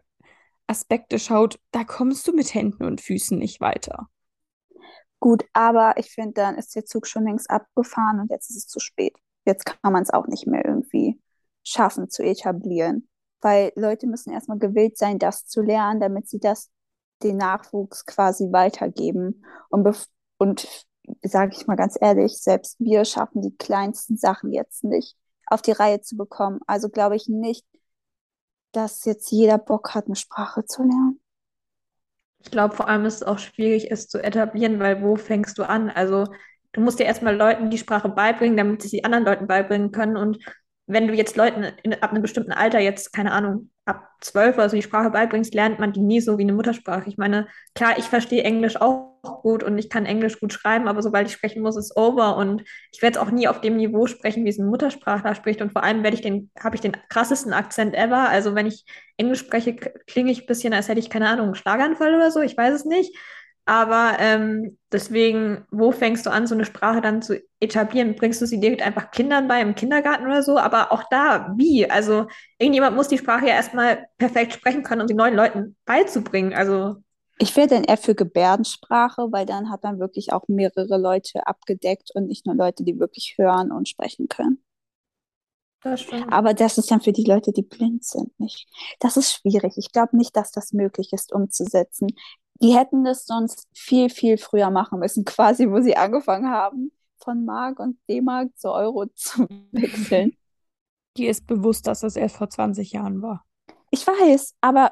[0.68, 4.10] Aspekte schaut, da kommst du mit Händen und Füßen nicht weiter.
[5.20, 8.68] Gut, aber ich finde, dann ist der Zug schon längst abgefahren und jetzt ist es
[8.68, 9.18] zu spät.
[9.46, 11.20] Jetzt kann man es auch nicht mehr irgendwie
[11.64, 13.08] schaffen zu etablieren,
[13.42, 16.70] weil Leute müssen erstmal gewillt sein, das zu lernen, damit sie das
[17.24, 19.44] den Nachwuchs quasi weitergeben.
[19.70, 19.88] Und,
[20.38, 20.86] und
[21.24, 25.16] sage ich mal ganz ehrlich, selbst wir schaffen die kleinsten Sachen jetzt nicht
[25.48, 26.60] auf die Reihe zu bekommen.
[26.68, 27.66] Also glaube ich nicht,
[28.76, 31.20] dass jetzt jeder Bock hat, eine Sprache zu lernen.
[32.40, 35.64] Ich glaube, vor allem ist es auch schwierig, es zu etablieren, weil wo fängst du
[35.64, 35.90] an?
[35.90, 36.28] Also
[36.74, 40.16] du musst dir erstmal Leuten die Sprache beibringen, damit sie sie anderen Leuten beibringen können.
[40.16, 40.38] Und
[40.86, 44.70] wenn du jetzt Leuten in, ab einem bestimmten Alter jetzt, keine Ahnung, ab zwölf oder
[44.70, 47.08] so die Sprache beibringst, lernt man die nie so wie eine Muttersprache.
[47.08, 51.02] Ich meine, klar, ich verstehe Englisch auch gut und ich kann Englisch gut schreiben, aber
[51.04, 54.44] sobald ich sprechen muss, ist over und ich werde auch nie auf dem Niveau sprechen,
[54.46, 57.54] wie es ein Muttersprachler spricht und vor allem werde ich den, habe ich den krassesten
[57.54, 58.30] Akzent ever.
[58.30, 58.86] Also wenn ich
[59.18, 62.42] Englisch spreche, klinge ich ein bisschen, als hätte ich keine Ahnung, einen Schlaganfall oder so,
[62.42, 63.16] ich weiß es nicht.
[63.66, 68.16] Aber ähm, deswegen, wo fängst du an, so eine Sprache dann zu etablieren?
[68.16, 70.58] Bringst du sie direkt einfach Kindern bei im Kindergarten oder so?
[70.60, 71.90] Aber auch da, wie?
[71.90, 72.28] Also
[72.60, 76.54] irgendjemand muss die Sprache ja erstmal perfekt sprechen können, um sie neuen Leuten beizubringen.
[76.54, 76.98] Also
[77.38, 82.12] ich wäre dann eher für Gebärdensprache, weil dann hat man wirklich auch mehrere Leute abgedeckt
[82.14, 84.60] und nicht nur Leute, die wirklich hören und sprechen können.
[85.86, 86.06] Das.
[86.30, 88.68] Aber das ist dann für die Leute, die blind sind, nicht.
[89.00, 89.74] Das ist schwierig.
[89.78, 92.08] Ich glaube nicht, dass das möglich ist umzusetzen
[92.62, 97.46] die hätten das sonst viel, viel früher machen müssen, quasi, wo sie angefangen haben, von
[97.46, 100.36] Mark und D-Mark zu Euro zu wechseln.
[101.18, 103.46] Die ist bewusst, dass das erst vor 20 Jahren war.
[103.90, 104.92] Ich weiß, aber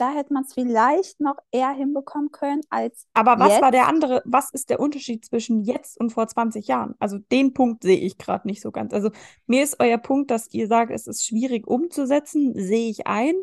[0.00, 3.06] da hätte man es vielleicht noch eher hinbekommen können als.
[3.14, 3.62] Aber was jetzt.
[3.62, 6.94] war der andere, was ist der Unterschied zwischen jetzt und vor 20 Jahren?
[6.98, 8.92] Also den Punkt sehe ich gerade nicht so ganz.
[8.92, 9.10] Also
[9.46, 13.34] mir ist euer Punkt, dass ihr sagt, es ist schwierig umzusetzen, sehe ich ein.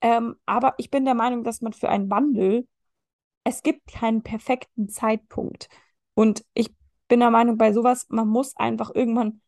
[0.00, 2.66] Ähm, aber ich bin der Meinung, dass man für einen Wandel
[3.44, 5.68] es gibt keinen perfekten Zeitpunkt.
[6.14, 6.74] Und ich
[7.08, 9.40] bin der Meinung, bei sowas, man muss einfach irgendwann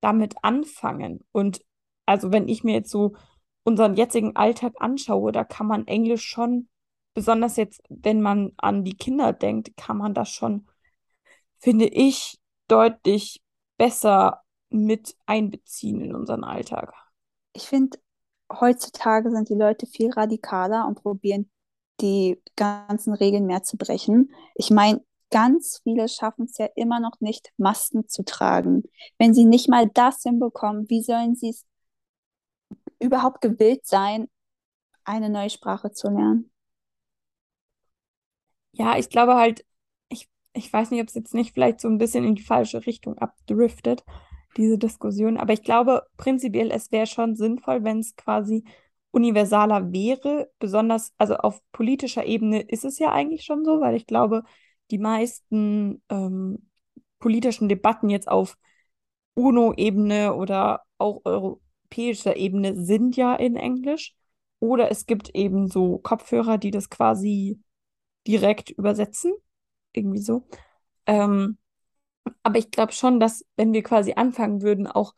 [0.00, 1.24] damit anfangen.
[1.32, 1.62] Und
[2.06, 3.16] also wenn ich mir jetzt so
[3.66, 6.68] unseren jetzigen Alltag anschaue, da kann man Englisch schon
[7.14, 10.68] besonders jetzt, wenn man an die Kinder denkt, kann man das schon,
[11.58, 13.42] finde ich, deutlich
[13.76, 16.94] besser mit einbeziehen in unseren Alltag.
[17.54, 17.98] Ich finde,
[18.52, 21.50] heutzutage sind die Leute viel radikaler und probieren
[22.00, 24.30] die ganzen Regeln mehr zu brechen.
[24.54, 28.84] Ich meine, ganz viele schaffen es ja immer noch nicht, Masken zu tragen.
[29.18, 31.64] Wenn sie nicht mal das hinbekommen, wie sollen sie es
[33.00, 34.28] überhaupt gewillt sein,
[35.04, 36.50] eine neue Sprache zu lernen?
[38.72, 39.64] Ja, ich glaube halt,
[40.08, 42.84] ich, ich weiß nicht, ob es jetzt nicht vielleicht so ein bisschen in die falsche
[42.86, 44.04] Richtung abdriftet,
[44.56, 48.64] diese Diskussion, aber ich glaube prinzipiell, es wäre schon sinnvoll, wenn es quasi
[49.10, 54.06] universaler wäre, besonders, also auf politischer Ebene ist es ja eigentlich schon so, weil ich
[54.06, 54.42] glaube,
[54.90, 56.68] die meisten ähm,
[57.18, 58.56] politischen Debatten jetzt auf
[59.34, 64.14] UNO-Ebene oder auch europäischer Ebene sind ja in Englisch.
[64.58, 67.60] Oder es gibt eben so Kopfhörer, die das quasi
[68.26, 69.32] direkt übersetzen.
[69.92, 70.48] Irgendwie so.
[71.06, 71.58] Ähm,
[72.42, 75.14] aber ich glaube schon, dass wenn wir quasi anfangen würden, auch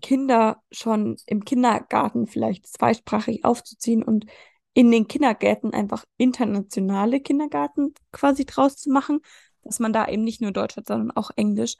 [0.00, 4.26] Kinder schon im Kindergarten vielleicht zweisprachig aufzuziehen und
[4.74, 9.20] in den Kindergärten einfach internationale Kindergarten quasi draus zu machen,
[9.62, 11.76] dass man da eben nicht nur Deutsch hat, sondern auch Englisch,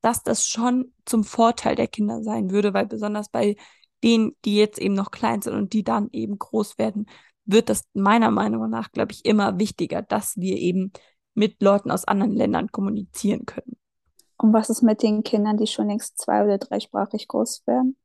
[0.00, 3.56] dass das schon zum Vorteil der Kinder sein würde, weil besonders bei
[4.02, 7.06] denen, die jetzt eben noch klein sind und die dann eben groß werden,
[7.44, 10.92] wird das meiner Meinung nach, glaube ich, immer wichtiger, dass wir eben
[11.34, 13.76] mit Leuten aus anderen Ländern kommunizieren können.
[14.36, 17.96] Und was ist mit den Kindern, die schon längst zwei- oder dreisprachig groß werden?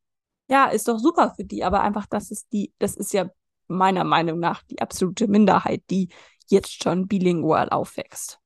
[0.50, 3.30] Ja, ist doch super für die, aber einfach, das ist die, das ist ja
[3.68, 6.10] meiner Meinung nach die absolute Minderheit, die
[6.48, 8.40] jetzt schon bilingual aufwächst.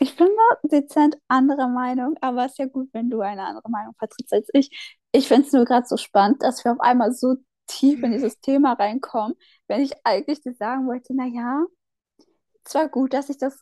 [0.00, 3.70] Ich bin da dezent anderer Meinung, aber es ist ja gut, wenn du eine andere
[3.70, 4.96] Meinung vertrittst als ich.
[5.12, 8.40] Ich finde es nur gerade so spannend, dass wir auf einmal so tief in dieses
[8.40, 9.36] Thema reinkommen,
[9.68, 11.64] wenn ich eigentlich dir sagen wollte, naja,
[12.64, 13.58] zwar gut, dass sich das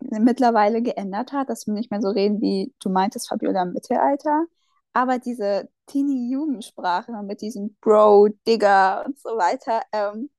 [0.00, 4.46] mittlerweile geändert hat, dass wir nicht mehr so reden, wie du meintest, Fabiola, im Mittelalter,
[4.92, 10.30] aber diese Teenie-Jugendsprache mit diesem Bro, Digger und so weiter ähm,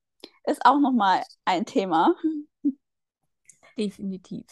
[0.44, 2.14] ist auch nochmal ein Thema.
[3.78, 4.46] Definitiv.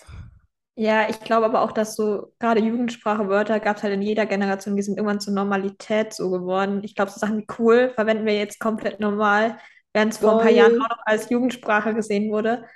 [0.78, 4.76] Ja, ich glaube aber auch, dass so gerade Jugendsprache-Wörter gab es halt in jeder Generation,
[4.76, 6.82] die sind irgendwann zur Normalität so geworden.
[6.84, 9.56] Ich glaube, so Sachen wie cool verwenden wir jetzt komplett normal,
[9.94, 12.66] während es vor ein paar Jahren auch noch als Jugendsprache gesehen wurde.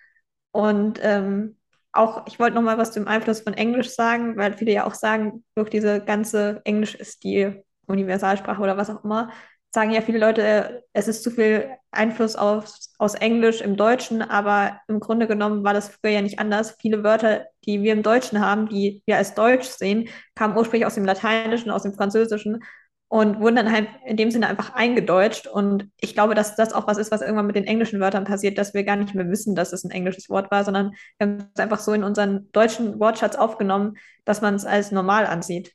[0.53, 1.59] Und ähm,
[1.93, 4.95] auch, ich wollte noch mal was zum Einfluss von Englisch sagen, weil viele ja auch
[4.95, 9.31] sagen, durch diese ganze Englisch ist die Universalsprache oder was auch immer,
[9.73, 14.81] sagen ja viele Leute, es ist zu viel Einfluss auf, aus Englisch im Deutschen, aber
[14.89, 16.77] im Grunde genommen war das früher ja nicht anders.
[16.81, 20.95] Viele Wörter, die wir im Deutschen haben, die wir als Deutsch sehen, kamen ursprünglich aus
[20.95, 22.65] dem Lateinischen, aus dem Französischen
[23.09, 25.49] und wurden dann halt in dem Sinne einfach eingedeutscht.
[25.49, 28.57] Und ich glaube, dass das auch was ist, was irgendwann mit den englischen Wörtern passiert,
[28.57, 31.51] dass wir gar nicht mehr wissen, dass es ein englisches Wort war, sondern wir haben
[31.53, 35.75] es einfach so in unseren deutschen Wortschatz aufgenommen, dass man es als normal ansieht.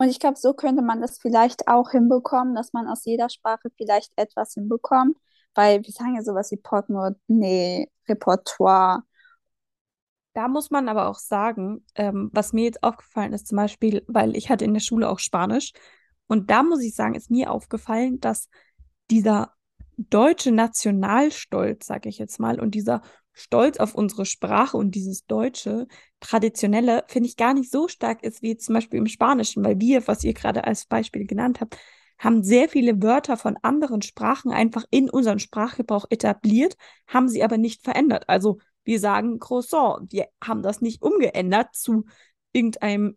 [0.00, 3.68] Und ich glaube, so könnte man das vielleicht auch hinbekommen, dass man aus jeder Sprache
[3.76, 5.18] vielleicht etwas hinbekommt,
[5.54, 9.02] weil wir sagen ja sowas wie Portemonnaie, Repertoire.
[10.32, 14.36] Da muss man aber auch sagen, ähm, was mir jetzt aufgefallen ist, zum Beispiel, weil
[14.36, 15.72] ich hatte in der Schule auch Spanisch
[16.28, 18.48] und da muss ich sagen, ist mir aufgefallen, dass
[19.10, 19.52] dieser
[19.98, 25.86] deutsche Nationalstolz, sage ich jetzt mal, und dieser Stolz auf unsere Sprache und dieses deutsche
[26.20, 30.06] traditionelle, finde ich gar nicht so stark ist wie zum Beispiel im Spanischen, weil wir,
[30.06, 31.76] was ihr gerade als Beispiel genannt habt,
[32.18, 37.56] haben sehr viele Wörter von anderen Sprachen einfach in unseren Sprachgebrauch etabliert, haben sie aber
[37.56, 38.24] nicht verändert.
[38.28, 42.04] Also wir sagen Croissant, wir haben das nicht umgeändert zu
[42.52, 43.16] irgendeinem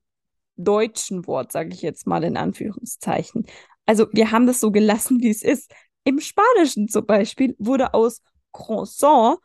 [0.56, 3.46] deutschen Wort, sage ich jetzt mal in Anführungszeichen.
[3.86, 5.72] Also wir haben das so gelassen, wie es ist.
[6.06, 8.22] Im Spanischen zum Beispiel wurde aus
[8.54, 9.38] Croissant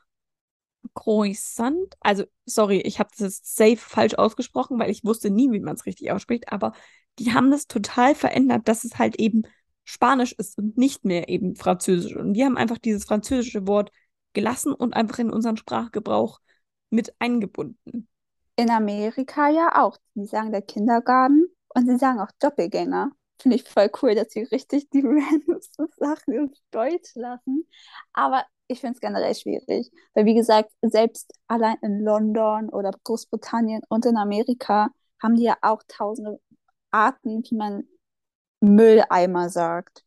[0.95, 5.75] Croissant, also sorry, ich habe das safe falsch ausgesprochen, weil ich wusste nie, wie man
[5.75, 6.73] es richtig ausspricht, aber
[7.19, 9.43] die haben das total verändert, dass es halt eben
[9.85, 12.14] Spanisch ist und nicht mehr eben Französisch.
[12.14, 13.91] Und wir haben einfach dieses französische Wort
[14.35, 16.41] gelassen und einfach in unseren Sprachgebrauch
[16.91, 18.07] mit eingebunden.
[18.57, 19.97] In Amerika ja auch.
[20.14, 23.12] Die sagen der Kindergarten und sie sagen auch Doppelgänger.
[23.41, 27.67] Finde ich voll cool, dass sie richtig die randomsten Sachen in Deutsch lassen.
[28.12, 29.90] Aber ich finde es generell schwierig.
[30.14, 34.88] Weil, wie gesagt, selbst allein in London oder Großbritannien und in Amerika
[35.22, 36.40] haben die ja auch tausende
[36.90, 37.85] Arten, wie man
[38.61, 40.04] Mülleimer sagt.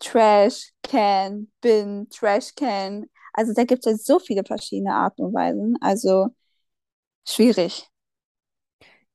[0.00, 3.06] Trash Can, Bin, Trash Can.
[3.34, 5.76] Also da gibt es ja so viele verschiedene Arten und Weisen.
[5.80, 6.28] Also
[7.26, 7.88] schwierig.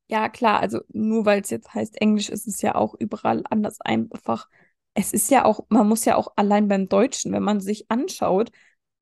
[0.10, 3.82] Ja, klar, also nur weil es jetzt heißt Englisch, ist es ja auch überall anders
[3.82, 4.48] einfach
[4.96, 8.52] es ist ja auch, man muss ja auch allein beim Deutschen, wenn man sich anschaut,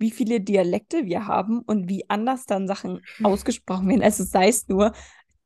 [0.01, 4.03] wie viele Dialekte wir haben und wie anders dann Sachen ausgesprochen werden.
[4.03, 4.93] Also sei es nur,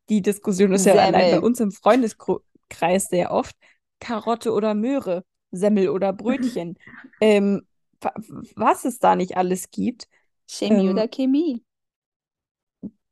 [0.09, 1.41] die Diskussion ist ja allein bei Semmel.
[1.41, 3.55] uns im Freundeskreis sehr oft,
[3.99, 6.77] Karotte oder Möhre, Semmel oder Brötchen.
[7.21, 7.67] ähm,
[8.01, 8.13] wa-
[8.55, 10.07] was es da nicht alles gibt.
[10.47, 11.63] Chemie Ähm, oder Chemie.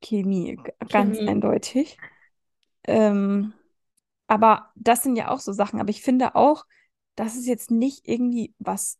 [0.02, 0.58] Chemie,
[0.90, 1.26] ganz Chemie.
[1.26, 2.02] eindeutig.
[2.86, 3.54] Ähm,
[4.28, 5.80] aber das sind ja auch so Sachen.
[5.80, 6.66] Aber ich finde auch,
[7.16, 9.00] dass es jetzt nicht irgendwie was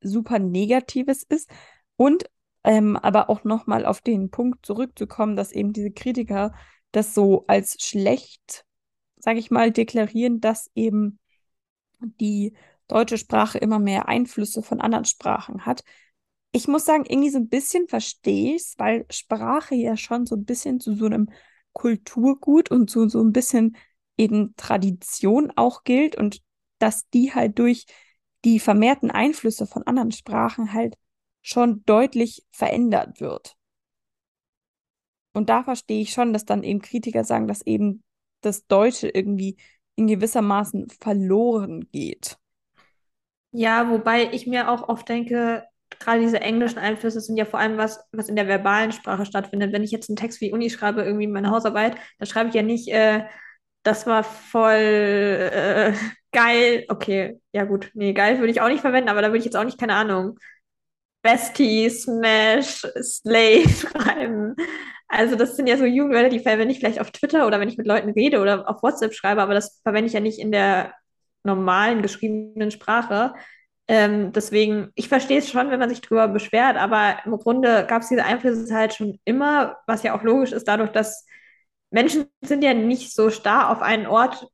[0.00, 1.50] super Negatives ist.
[1.96, 2.24] Und
[2.64, 6.54] ähm, aber auch nochmal auf den Punkt zurückzukommen, dass eben diese Kritiker
[6.92, 8.64] das so als schlecht,
[9.16, 11.18] sage ich mal, deklarieren, dass eben
[12.00, 12.54] die
[12.88, 15.84] deutsche Sprache immer mehr Einflüsse von anderen Sprachen hat.
[16.52, 20.34] Ich muss sagen, irgendwie so ein bisschen verstehe ich es, weil Sprache ja schon so
[20.34, 21.30] ein bisschen zu so einem
[21.72, 23.76] Kulturgut und zu so ein bisschen
[24.16, 26.42] eben Tradition auch gilt und
[26.78, 27.86] dass die halt durch
[28.44, 30.96] die vermehrten Einflüsse von anderen Sprachen halt
[31.42, 33.56] schon deutlich verändert wird.
[35.32, 38.02] Und da verstehe ich schon, dass dann eben Kritiker sagen, dass eben
[38.40, 39.56] das Deutsche irgendwie
[39.96, 42.38] in gewissermaßen verloren geht.
[43.52, 45.64] Ja, wobei ich mir auch oft denke,
[45.98, 49.72] gerade diese englischen Einflüsse sind ja vor allem was, was in der verbalen Sprache stattfindet.
[49.72, 52.62] Wenn ich jetzt einen Text wie Uni schreibe, irgendwie meine Hausarbeit, dann schreibe ich ja
[52.62, 53.24] nicht, äh,
[53.82, 55.94] das war voll äh,
[56.32, 56.84] geil.
[56.88, 59.56] Okay, ja gut, nee, geil würde ich auch nicht verwenden, aber da würde ich jetzt
[59.56, 60.38] auch nicht, keine Ahnung,
[61.22, 64.56] Bestie, Smash, Slay schreiben.
[65.08, 67.76] Also das sind ja so Jugendwörter, die verwende ich vielleicht auf Twitter oder wenn ich
[67.78, 70.94] mit Leuten rede oder auf WhatsApp schreibe, aber das verwende ich ja nicht in der
[71.44, 73.34] normalen geschriebenen Sprache.
[73.88, 78.02] Ähm, deswegen, ich verstehe es schon, wenn man sich drüber beschwert, aber im Grunde gab
[78.02, 81.26] es diese Einflüsse halt schon immer, was ja auch logisch ist, dadurch, dass
[81.90, 84.46] Menschen sind ja nicht so starr auf einen Ort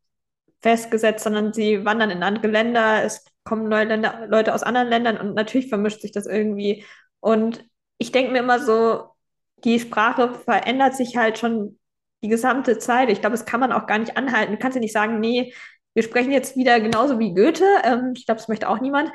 [0.63, 5.19] festgesetzt, sondern sie wandern in andere Länder, es kommen neue Länder, Leute aus anderen Ländern
[5.19, 6.85] und natürlich vermischt sich das irgendwie.
[7.21, 7.65] Und
[7.99, 9.11] ich denke mir immer so,
[9.65, 11.79] die Sprache verändert sich halt schon
[12.23, 13.11] die gesamte Zeit.
[13.11, 14.53] Ich glaube, das kann man auch gar nicht anhalten.
[14.53, 15.55] Du kannst ja nicht sagen, nee,
[15.95, 17.65] wir sprechen jetzt wieder genauso wie Goethe.
[17.85, 19.13] Ähm, ich glaube, das möchte auch niemand.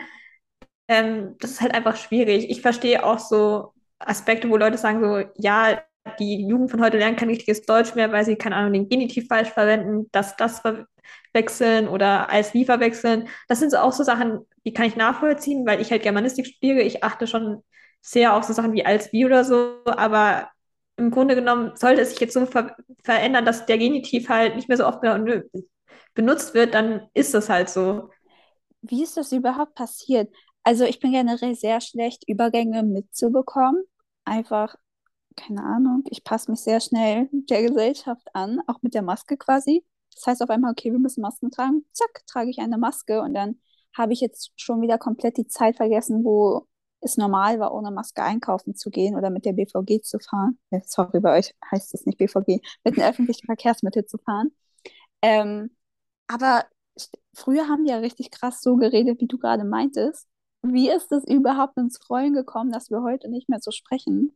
[0.88, 2.50] Ähm, das ist halt einfach schwierig.
[2.50, 5.82] Ich verstehe auch so Aspekte, wo Leute sagen so, ja,
[6.20, 9.28] die Jugend von heute lernt kein richtiges Deutsch mehr, weil sie, keine Ahnung, den Genitiv
[9.28, 13.28] falsch verwenden, das, das verwechseln oder als wie verwechseln.
[13.48, 16.82] Das sind so auch so Sachen, die kann ich nachvollziehen, weil ich halt Germanistik studiere.
[16.82, 17.64] Ich achte schon
[18.02, 20.50] sehr auf so Sachen wie als wie oder so, aber
[20.98, 24.68] im Grunde genommen sollte es sich jetzt so ver verändern, dass der Genitiv halt nicht
[24.68, 25.50] mehr so oft be
[26.14, 28.10] benutzt wird, dann ist das halt so.
[28.82, 30.34] Wie ist das überhaupt passiert?
[30.64, 33.84] Also ich bin generell sehr schlecht, Übergänge mitzubekommen.
[34.26, 34.76] Einfach,
[35.46, 39.84] keine Ahnung, ich passe mich sehr schnell der Gesellschaft an, auch mit der Maske quasi.
[40.14, 41.86] Das heißt auf einmal, okay, wir müssen Masken tragen.
[41.94, 43.60] Zack, trage ich eine Maske und dann
[43.98, 46.68] habe ich jetzt schon wieder komplett die Zeit vergessen, wo
[47.02, 50.60] es normal war, ohne Maske einkaufen zu gehen oder mit der BVG zu fahren.
[50.86, 54.52] Sorry, bei euch heißt es nicht BVG, mit den öffentlichen Verkehrsmitteln zu fahren.
[55.22, 55.72] Ähm,
[56.28, 56.66] aber
[57.34, 60.28] früher haben die ja richtig krass so geredet, wie du gerade meintest.
[60.64, 64.36] Wie ist das überhaupt ins Rollen gekommen, dass wir heute nicht mehr so sprechen?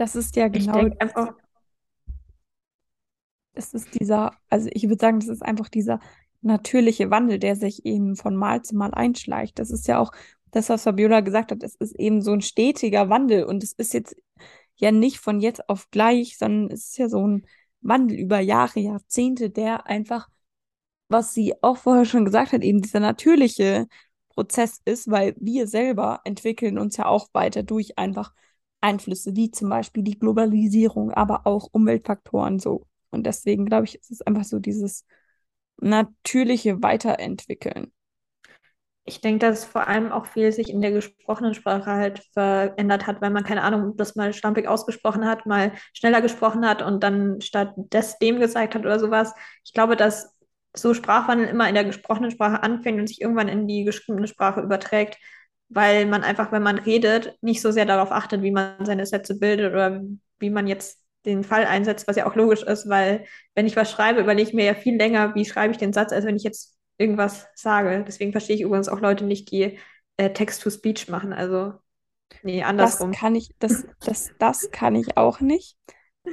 [0.00, 1.34] Das ist ja genau, denke einfach,
[3.52, 6.00] es ist dieser, also ich würde sagen, das ist einfach dieser
[6.40, 9.58] natürliche Wandel, der sich eben von Mal zu Mal einschleicht.
[9.58, 10.12] Das ist ja auch
[10.52, 13.92] das, was Fabiola gesagt hat, es ist eben so ein stetiger Wandel und es ist
[13.92, 14.16] jetzt
[14.76, 17.44] ja nicht von jetzt auf gleich, sondern es ist ja so ein
[17.82, 20.30] Wandel über Jahre, Jahrzehnte, der einfach,
[21.08, 23.86] was sie auch vorher schon gesagt hat, eben dieser natürliche
[24.30, 28.32] Prozess ist, weil wir selber entwickeln uns ja auch weiter durch einfach
[28.80, 32.86] Einflüsse, wie zum Beispiel die Globalisierung, aber auch Umweltfaktoren so.
[33.10, 35.06] Und deswegen glaube ich, ist es einfach so dieses
[35.80, 37.92] natürliche Weiterentwickeln.
[39.04, 43.20] ich denke, dass vor allem auch viel sich in der gesprochenen Sprache halt verändert hat,
[43.20, 47.40] weil man, keine Ahnung, das mal schlampig ausgesprochen hat, mal schneller gesprochen hat und dann
[47.40, 49.34] statt des dem gesagt hat oder sowas.
[49.64, 50.36] Ich glaube, dass
[50.76, 54.60] so Sprachwandel immer in der gesprochenen Sprache anfängt und sich irgendwann in die geschriebene Sprache
[54.60, 55.18] überträgt,
[55.70, 59.38] weil man einfach, wenn man redet, nicht so sehr darauf achtet, wie man seine Sätze
[59.38, 60.02] bildet oder
[60.38, 63.90] wie man jetzt den Fall einsetzt, was ja auch logisch ist, weil wenn ich was
[63.90, 66.42] schreibe, überlege ich mir ja viel länger, wie schreibe ich den Satz, als wenn ich
[66.44, 68.04] jetzt irgendwas sage.
[68.06, 69.78] Deswegen verstehe ich übrigens auch Leute nicht, die
[70.18, 71.32] äh, Text-to-Speech machen.
[71.32, 71.74] Also,
[72.42, 73.12] nee, Das andersrum.
[73.12, 75.76] kann ich, das, das, das kann ich auch nicht.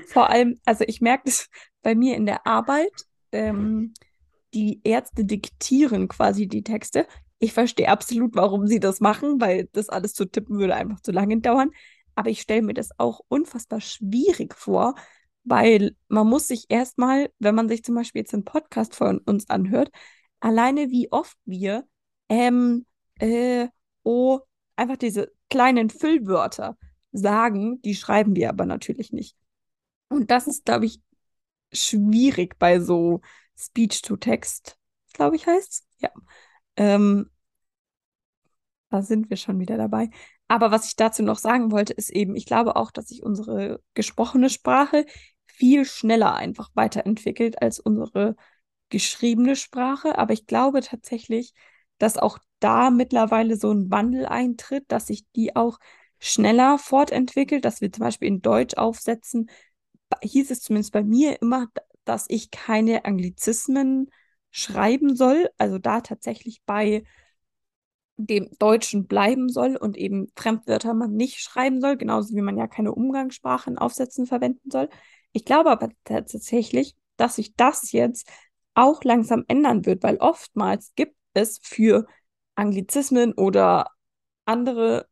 [0.07, 1.49] Vor allem, also ich merke das
[1.81, 2.91] bei mir in der Arbeit,
[3.31, 3.93] ähm,
[4.53, 7.07] die Ärzte diktieren quasi die Texte.
[7.39, 11.11] Ich verstehe absolut, warum sie das machen, weil das alles zu tippen würde einfach zu
[11.11, 11.71] lange dauern.
[12.15, 14.95] Aber ich stelle mir das auch unfassbar schwierig vor,
[15.43, 19.49] weil man muss sich erstmal, wenn man sich zum Beispiel jetzt einen Podcast von uns
[19.49, 19.89] anhört,
[20.39, 21.85] alleine wie oft wir
[22.29, 22.85] ähm,
[23.19, 23.67] äh,
[24.03, 24.39] oh,
[24.75, 26.77] einfach diese kleinen Füllwörter
[27.11, 29.35] sagen, die schreiben wir aber natürlich nicht.
[30.09, 31.01] Und das ist, glaube ich,
[31.71, 33.21] schwierig bei so
[33.57, 34.77] Speech-to-Text,
[35.13, 35.87] glaube ich, heißt es.
[35.99, 36.11] Ja.
[36.77, 37.29] Ähm,
[38.89, 40.09] da sind wir schon wieder dabei.
[40.47, 43.81] Aber was ich dazu noch sagen wollte, ist eben, ich glaube auch, dass sich unsere
[43.93, 45.05] gesprochene Sprache
[45.45, 48.35] viel schneller einfach weiterentwickelt als unsere
[48.89, 50.17] geschriebene Sprache.
[50.17, 51.53] Aber ich glaube tatsächlich,
[51.97, 55.79] dass auch da mittlerweile so ein Wandel eintritt, dass sich die auch
[56.19, 59.49] schneller fortentwickelt, dass wir zum Beispiel in Deutsch aufsetzen,
[60.21, 61.67] hieß es zumindest bei mir immer,
[62.05, 64.09] dass ich keine Anglizismen
[64.57, 67.03] schreiben soll, also da tatsächlich bei
[68.17, 72.65] dem Deutschen bleiben soll und eben Fremdwörter man nicht schreiben soll, genauso wie man ja
[72.67, 74.89] keine Umgangssprachen Aufsätzen verwenden soll.
[75.31, 78.27] Ich glaube aber tatsächlich, dass sich das jetzt
[78.73, 82.07] auch langsam ändern wird, weil oftmals gibt es für
[82.55, 83.91] Anglizismen oder
[84.45, 85.07] andere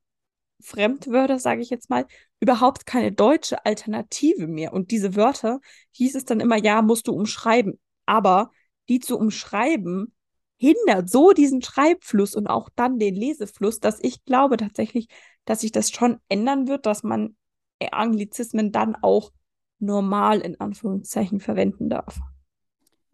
[0.61, 2.07] Fremdwörter, sage ich jetzt mal,
[2.39, 4.73] überhaupt keine deutsche Alternative mehr.
[4.73, 5.59] Und diese Wörter
[5.91, 7.79] hieß es dann immer, ja, musst du umschreiben.
[8.07, 8.49] Aber
[8.89, 10.13] die zu umschreiben,
[10.57, 15.07] hindert so diesen Schreibfluss und auch dann den Lesefluss, dass ich glaube tatsächlich,
[15.45, 17.36] dass sich das schon ändern wird, dass man
[17.91, 19.31] Anglizismen dann auch
[19.79, 22.19] normal in Anführungszeichen verwenden darf.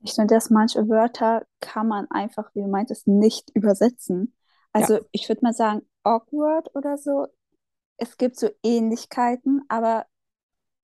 [0.03, 4.33] Ich finde, dass manche Wörter kann man einfach, wie du meintest, nicht übersetzen.
[4.73, 5.01] Also ja.
[5.11, 7.27] ich würde mal sagen, awkward oder so.
[7.97, 10.05] Es gibt so Ähnlichkeiten, aber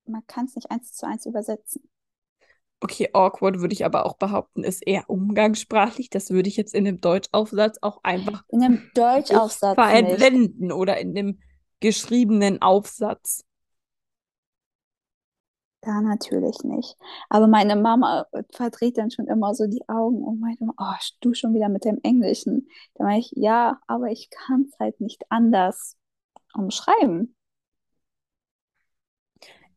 [0.05, 1.89] man kann es nicht eins zu eins übersetzen.
[2.79, 6.11] Okay, awkward würde ich aber auch behaupten, ist eher umgangssprachlich.
[6.11, 11.15] Das würde ich jetzt in dem Deutschaufsatz auch einfach in dem Deutschaufsatz verwenden oder in
[11.15, 11.39] dem
[11.79, 13.43] geschriebenen Aufsatz.
[15.81, 16.97] Da natürlich nicht.
[17.29, 21.33] Aber meine Mama verdreht dann schon immer so die Augen und meint immer, oh, du
[21.33, 22.67] schon wieder mit dem Englischen.
[22.95, 25.95] Da meine ich, ja, aber ich kann es halt nicht anders
[26.53, 27.35] umschreiben.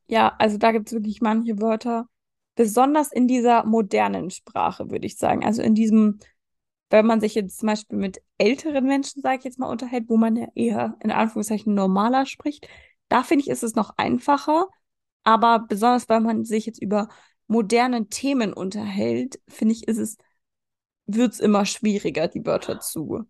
[0.07, 2.09] Ja, also da gibt es wirklich manche Wörter,
[2.61, 5.43] besonders in dieser modernen Sprache, würde ich sagen.
[5.47, 6.19] Also in diesem,
[6.91, 10.19] wenn man sich jetzt zum Beispiel mit älteren Menschen, sage ich jetzt mal, unterhält, wo
[10.19, 12.69] man ja eher in Anführungszeichen normaler spricht,
[13.09, 14.69] da finde ich, ist es noch einfacher.
[15.25, 17.09] Aber besonders, weil man sich jetzt über
[17.47, 20.19] moderne Themen unterhält, finde ich, ist es,
[21.07, 23.25] wird es immer schwieriger, die Wörter zu.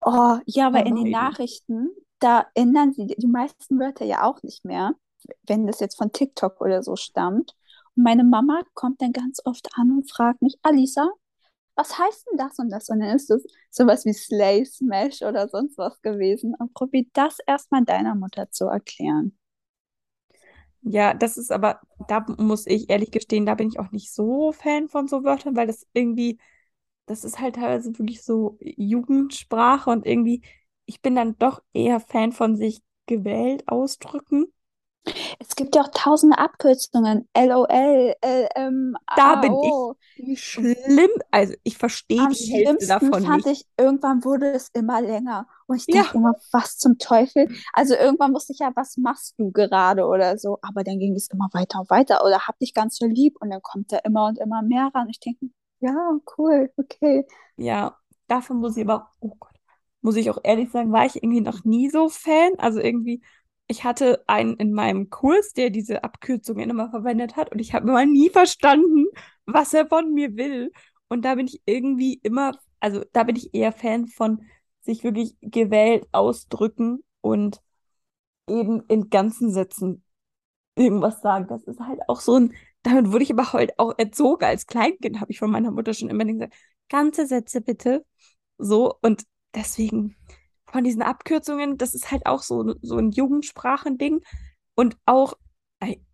[0.00, 4.64] Oh, ja, weil in den Nachrichten, da ändern sie die meisten Wörter ja auch nicht
[4.64, 4.94] mehr,
[5.42, 7.54] wenn das jetzt von TikTok oder so stammt.
[7.96, 11.08] Meine Mama kommt dann ganz oft an und fragt mich, Alisa,
[11.76, 12.88] was heißt denn das und das?
[12.90, 16.54] Und dann ist das sowas wie Slay Smash oder sonst was gewesen.
[16.56, 19.38] Und probier das erstmal deiner Mutter zu erklären.
[20.82, 24.52] Ja, das ist aber, da muss ich ehrlich gestehen, da bin ich auch nicht so
[24.52, 26.38] Fan von so Wörtern, weil das irgendwie,
[27.06, 30.42] das ist halt teilweise wirklich so Jugendsprache und irgendwie,
[30.86, 34.46] ich bin dann doch eher Fan von sich gewählt ausdrücken.
[35.38, 37.28] Es gibt ja auch tausende Abkürzungen.
[37.36, 39.54] LOL, LM, Da bin
[40.16, 41.10] ich schlimm.
[41.30, 43.60] Also ich verstehe die Hälfte davon fand nicht.
[43.60, 45.46] ich, irgendwann wurde es immer länger.
[45.66, 46.20] Und ich dachte ja.
[46.20, 47.48] immer, was zum Teufel?
[47.72, 50.58] Also irgendwann wusste ich ja, was machst du gerade oder so.
[50.62, 52.24] Aber dann ging es immer weiter und weiter.
[52.24, 53.36] Oder hab dich ganz so lieb.
[53.40, 55.08] Und dann kommt da immer und immer mehr ran.
[55.10, 55.46] Ich denke,
[55.80, 57.26] ja, cool, okay.
[57.56, 59.52] Ja, davon muss ich aber, oh Gott,
[60.00, 62.52] muss ich auch ehrlich sagen, war ich irgendwie noch nie so Fan.
[62.58, 63.22] Also irgendwie
[63.74, 67.88] ich hatte einen in meinem Kurs, der diese Abkürzungen immer verwendet hat und ich habe
[67.88, 69.06] immer nie verstanden,
[69.46, 70.70] was er von mir will.
[71.08, 74.42] Und da bin ich irgendwie immer, also da bin ich eher Fan von
[74.82, 77.60] sich wirklich gewählt ausdrücken und
[78.48, 80.04] eben in ganzen Sätzen
[80.76, 81.48] irgendwas sagen.
[81.48, 82.54] Das ist halt auch so ein,
[82.84, 84.44] damit wurde ich aber heute auch erzogen.
[84.44, 86.54] Als Kleinkind habe ich von meiner Mutter schon immer gesagt,
[86.88, 88.04] ganze Sätze bitte.
[88.56, 90.16] So, und deswegen
[90.74, 94.24] von diesen Abkürzungen, das ist halt auch so, so ein Jugendsprachending.
[94.74, 95.34] Und auch,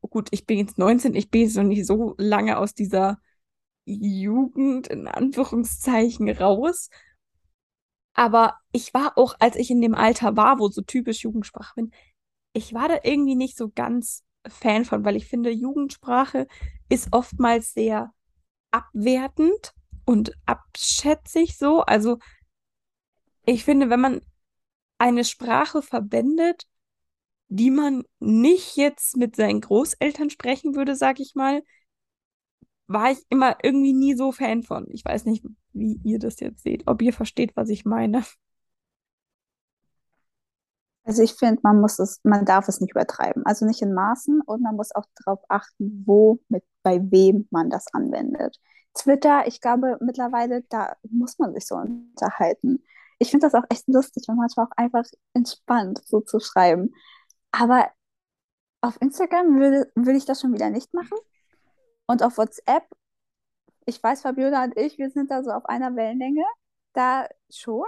[0.03, 3.23] gut, ich bin jetzt 19, ich bin jetzt noch nicht so lange aus dieser
[3.87, 6.91] Jugend in Anführungszeichen raus.
[8.13, 11.91] Aber ich war auch, als ich in dem Alter war, wo so typisch Jugendsprache bin,
[12.53, 16.47] ich war da irgendwie nicht so ganz Fan von, weil ich finde, Jugendsprache
[16.91, 18.13] ist oftmals sehr
[18.73, 19.73] abwertend
[20.05, 21.81] und abschätzig so.
[21.81, 22.19] Also
[23.47, 24.21] ich finde, wenn man
[25.01, 26.67] eine Sprache verwendet,
[27.49, 31.63] die man nicht jetzt mit seinen Großeltern sprechen würde, sag ich mal,
[32.87, 34.87] war ich immer irgendwie nie so Fan von.
[34.91, 38.25] Ich weiß nicht, wie ihr das jetzt seht, ob ihr versteht, was ich meine.
[41.05, 43.45] Also ich finde, man muss es, man darf es nicht übertreiben.
[43.47, 47.71] Also nicht in Maßen und man muss auch darauf achten, wo, mit, bei wem man
[47.71, 48.61] das anwendet.
[48.95, 52.85] Twitter, ich glaube mittlerweile, da muss man sich so unterhalten.
[53.21, 55.05] Ich finde das auch echt lustig und manchmal auch einfach
[55.35, 56.95] entspannt, so zu schreiben.
[57.53, 57.91] Aber
[58.81, 61.19] auf Instagram würde, würde ich das schon wieder nicht machen.
[62.07, 62.85] Und auf WhatsApp,
[63.85, 66.45] ich weiß, Fabiola und ich, wir sind da so auf einer Wellenlänge.
[66.95, 67.87] Da schon.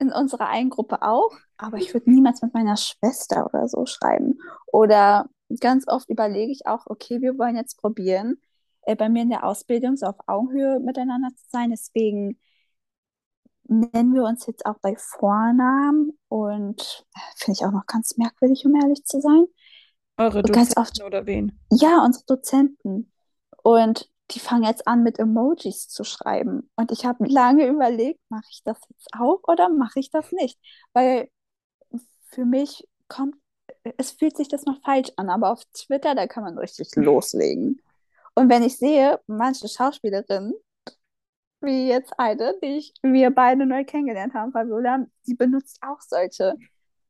[0.00, 1.36] In unserer einen Gruppe auch.
[1.56, 4.38] Aber ich würde niemals mit meiner Schwester oder so schreiben.
[4.66, 5.28] Oder
[5.60, 8.40] ganz oft überlege ich auch, okay, wir wollen jetzt probieren,
[8.82, 11.70] äh, bei mir in der Ausbildung so auf Augenhöhe miteinander zu sein.
[11.70, 12.40] Deswegen
[13.68, 18.64] nennen wir uns jetzt auch bei Vornamen und äh, finde ich auch noch ganz merkwürdig,
[18.66, 19.46] um ehrlich zu sein.
[20.16, 21.60] Eure Ganz Dozenten oft, oder wen?
[21.72, 23.12] ja, unsere Dozenten.
[23.62, 26.70] Und die fangen jetzt an, mit Emojis zu schreiben.
[26.76, 30.58] Und ich habe lange überlegt, mache ich das jetzt auch oder mache ich das nicht?
[30.92, 31.30] Weil
[32.30, 33.36] für mich kommt,
[33.96, 37.80] es fühlt sich das noch falsch an, aber auf Twitter, da kann man richtig loslegen.
[38.34, 40.54] Und wenn ich sehe, manche Schauspielerinnen,
[41.60, 46.54] wie jetzt eine, die ich, wir beide neu kennengelernt haben, Fabiola, die benutzt auch solche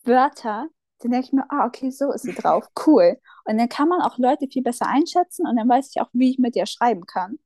[0.05, 0.69] Wörter,
[1.01, 3.19] dann denke ich mir, ah, okay, so ist sie drauf, cool.
[3.45, 6.31] Und dann kann man auch Leute viel besser einschätzen und dann weiß ich auch, wie
[6.31, 7.39] ich mit ihr schreiben kann.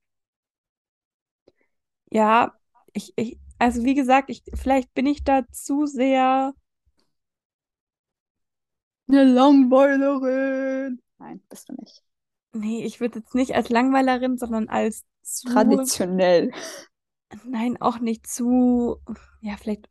[2.10, 2.54] Ja,
[2.92, 6.54] ich, ich, also wie gesagt, ich, vielleicht bin ich da zu sehr.
[9.08, 11.00] Eine Langweilerin.
[11.18, 12.02] Nein, bist du nicht.
[12.54, 15.48] Nee, ich würde jetzt nicht als Langweilerin, sondern als zu.
[15.48, 16.50] Traditionell.
[17.44, 18.98] Nein, auch nicht zu.
[19.40, 19.88] Ja, vielleicht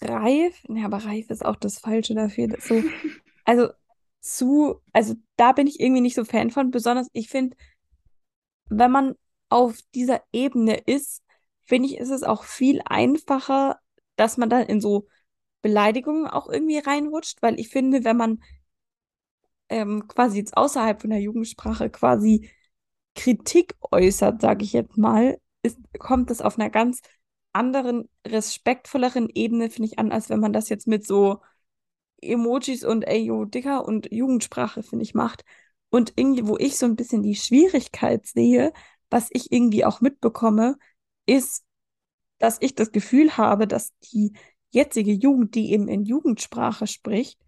[0.00, 0.62] reif.
[0.68, 2.48] Nee, aber reif ist auch das Falsche dafür.
[2.60, 2.82] So,
[3.44, 3.68] also
[4.20, 4.80] zu.
[4.92, 6.70] Also da bin ich irgendwie nicht so Fan von.
[6.70, 7.56] Besonders, ich finde,
[8.66, 9.14] wenn man
[9.48, 11.22] auf dieser Ebene ist,
[11.64, 13.78] finde ich, ist es auch viel einfacher,
[14.16, 15.08] dass man dann in so
[15.62, 18.42] Beleidigungen auch irgendwie reinrutscht, weil ich finde, wenn man
[19.68, 22.50] ähm, quasi jetzt außerhalb von der Jugendsprache quasi
[23.14, 27.00] Kritik äußert, sage ich jetzt mal, ist, kommt das auf einer ganz
[27.52, 31.40] anderen, respektvolleren Ebene, finde ich, an, als wenn man das jetzt mit so
[32.20, 35.44] Emojis und ey, yo, Dicker und Jugendsprache, finde ich, macht.
[35.90, 38.72] Und irgendwie, wo ich so ein bisschen die Schwierigkeit sehe,
[39.10, 40.76] was ich irgendwie auch mitbekomme,
[41.26, 41.64] ist,
[42.38, 44.32] dass ich das Gefühl habe, dass die
[44.70, 47.38] jetzige Jugend, die eben in Jugendsprache spricht,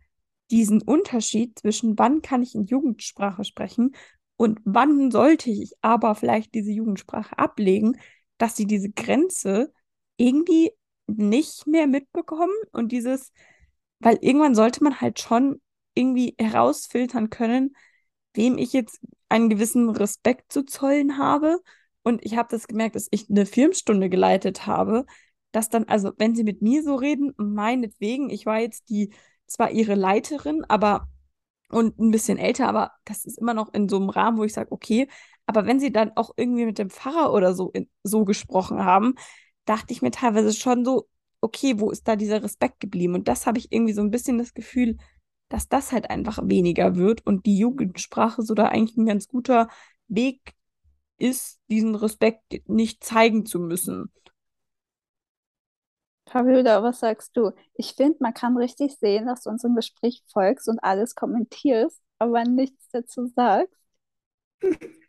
[0.50, 3.96] diesen Unterschied zwischen wann kann ich in Jugendsprache sprechen
[4.36, 7.98] und wann sollte ich aber vielleicht diese Jugendsprache ablegen,
[8.38, 9.72] dass sie diese Grenze
[10.16, 10.72] irgendwie
[11.06, 13.32] nicht mehr mitbekommen und dieses,
[14.00, 15.60] weil irgendwann sollte man halt schon
[15.94, 17.74] irgendwie herausfiltern können,
[18.34, 21.58] wem ich jetzt einen gewissen Respekt zu zollen habe.
[22.02, 25.06] Und ich habe das gemerkt, dass ich eine Filmstunde geleitet habe,
[25.52, 29.14] dass dann, also wenn sie mit mir so reden, meinetwegen, ich war jetzt die,
[29.46, 31.08] zwar ihre Leiterin, aber
[31.68, 34.52] und ein bisschen älter, aber das ist immer noch in so einem Rahmen, wo ich
[34.52, 35.08] sage, okay,
[35.46, 39.14] aber wenn sie dann auch irgendwie mit dem Pfarrer oder so, in, so gesprochen haben,
[39.64, 41.08] dachte ich mir teilweise schon so,
[41.40, 43.14] okay, wo ist da dieser Respekt geblieben?
[43.14, 44.96] Und das habe ich irgendwie so ein bisschen das Gefühl,
[45.48, 49.68] dass das halt einfach weniger wird und die Jugendsprache so da eigentlich ein ganz guter
[50.08, 50.54] Weg
[51.18, 54.12] ist, diesen Respekt nicht zeigen zu müssen.
[56.28, 57.52] Fabiola, was sagst du?
[57.74, 62.44] Ich finde, man kann richtig sehen, dass du unserem Gespräch folgst und alles kommentierst, aber
[62.44, 63.72] nichts dazu sagst.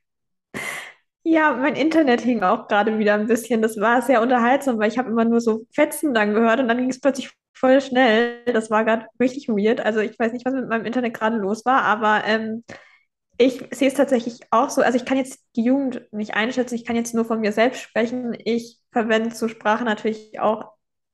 [1.24, 3.62] Ja, mein Internet hing auch gerade wieder ein bisschen.
[3.62, 6.78] Das war sehr unterhaltsam, weil ich habe immer nur so Fetzen dann gehört und dann
[6.78, 8.44] ging es plötzlich voll schnell.
[8.46, 9.82] Das war gerade richtig weird.
[9.82, 12.64] Also ich weiß nicht, was mit meinem Internet gerade los war, aber ähm,
[13.38, 14.82] ich sehe es tatsächlich auch so.
[14.84, 16.76] Also ich kann jetzt die Jugend nicht einschätzen.
[16.76, 18.36] Ich kann jetzt nur von mir selbst sprechen.
[18.46, 20.74] Ich verwende zur Sprache natürlich auch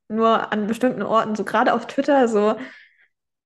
[0.10, 2.56] nur an bestimmten Orten, so gerade auf Twitter, so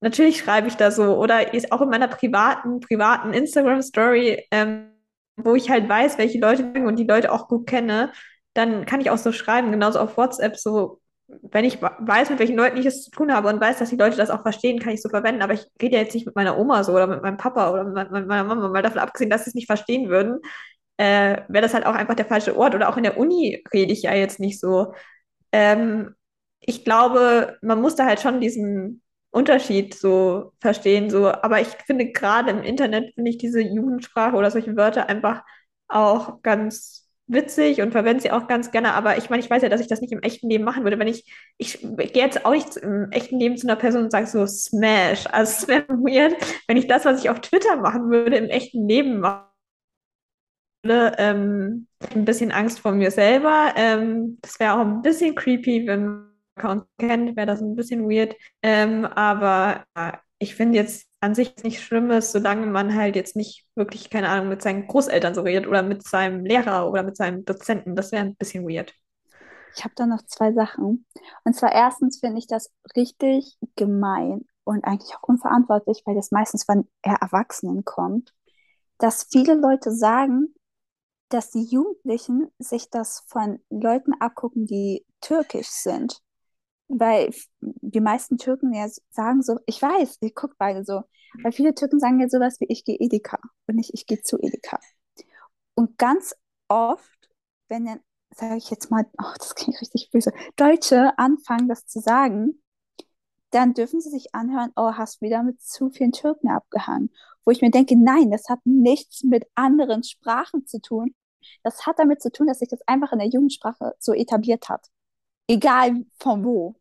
[0.00, 4.90] natürlich schreibe ich da so oder ist auch in meiner privaten, privaten Instagram-Story, ähm,
[5.36, 8.12] wo ich halt weiß, welche Leute und die Leute auch gut kenne,
[8.54, 12.56] dann kann ich auch so schreiben, genauso auf WhatsApp, so wenn ich weiß, mit welchen
[12.56, 14.94] Leuten ich es zu tun habe und weiß, dass die Leute das auch verstehen, kann
[14.94, 15.42] ich so verwenden.
[15.42, 17.84] Aber ich rede ja jetzt nicht mit meiner Oma so oder mit meinem Papa oder
[17.84, 20.40] mit meiner Mama, weil davon abgesehen, dass sie es nicht verstehen würden,
[20.96, 22.74] äh, wäre das halt auch einfach der falsche Ort.
[22.74, 24.94] Oder auch in der Uni rede ich ja jetzt nicht so.
[25.52, 26.14] Ähm,
[26.60, 32.12] ich glaube, man muss da halt schon diesen Unterschied so verstehen, so, aber ich finde
[32.12, 35.42] gerade im Internet finde ich diese Jugendsprache oder solche Wörter einfach
[35.88, 39.68] auch ganz witzig und verwende sie auch ganz gerne, aber ich meine, ich weiß ja,
[39.68, 42.52] dass ich das nicht im echten Leben machen würde, wenn ich, ich, gehe jetzt auch
[42.52, 46.34] nicht im echten Leben zu einer Person und sage so Smash, also es wäre weird,
[46.66, 49.44] wenn ich das, was ich auf Twitter machen würde, im echten Leben machen
[50.82, 55.86] würde, ähm, ein bisschen Angst vor mir selber, ähm, das wäre auch ein bisschen creepy,
[55.86, 56.27] wenn
[56.58, 58.34] Account kennt, wäre das ein bisschen weird.
[58.62, 63.34] Ähm, aber ja, ich finde jetzt an sich nicht schlimm ist, solange man halt jetzt
[63.34, 67.16] nicht wirklich, keine Ahnung, mit seinen Großeltern so redet oder mit seinem Lehrer oder mit
[67.16, 67.96] seinem Dozenten.
[67.96, 68.94] Das wäre ein bisschen weird.
[69.76, 71.06] Ich habe da noch zwei Sachen.
[71.44, 76.64] Und zwar erstens finde ich das richtig gemein und eigentlich auch unverantwortlich, weil das meistens
[76.64, 78.34] von Erwachsenen kommt,
[78.98, 80.54] dass viele Leute sagen,
[81.30, 86.22] dass die Jugendlichen sich das von Leuten abgucken, die türkisch sind.
[86.88, 87.30] Weil
[87.60, 91.02] die meisten Türken ja sagen so, ich weiß, ich gucke beide so,
[91.42, 94.38] weil viele Türken sagen ja sowas wie, ich gehe Edeka und nicht, ich gehe zu
[94.38, 94.78] Edeka.
[95.74, 96.34] Und ganz
[96.68, 97.30] oft,
[97.68, 98.00] wenn dann,
[98.34, 102.62] sage ich jetzt mal, oh, das klingt richtig böse, Deutsche anfangen, das zu sagen,
[103.50, 107.10] dann dürfen sie sich anhören, oh, hast wieder mit zu vielen Türken abgehangen.
[107.44, 111.14] Wo ich mir denke, nein, das hat nichts mit anderen Sprachen zu tun.
[111.62, 114.86] Das hat damit zu tun, dass sich das einfach in der Jugendsprache so etabliert hat.
[115.48, 116.74] Egal von wo.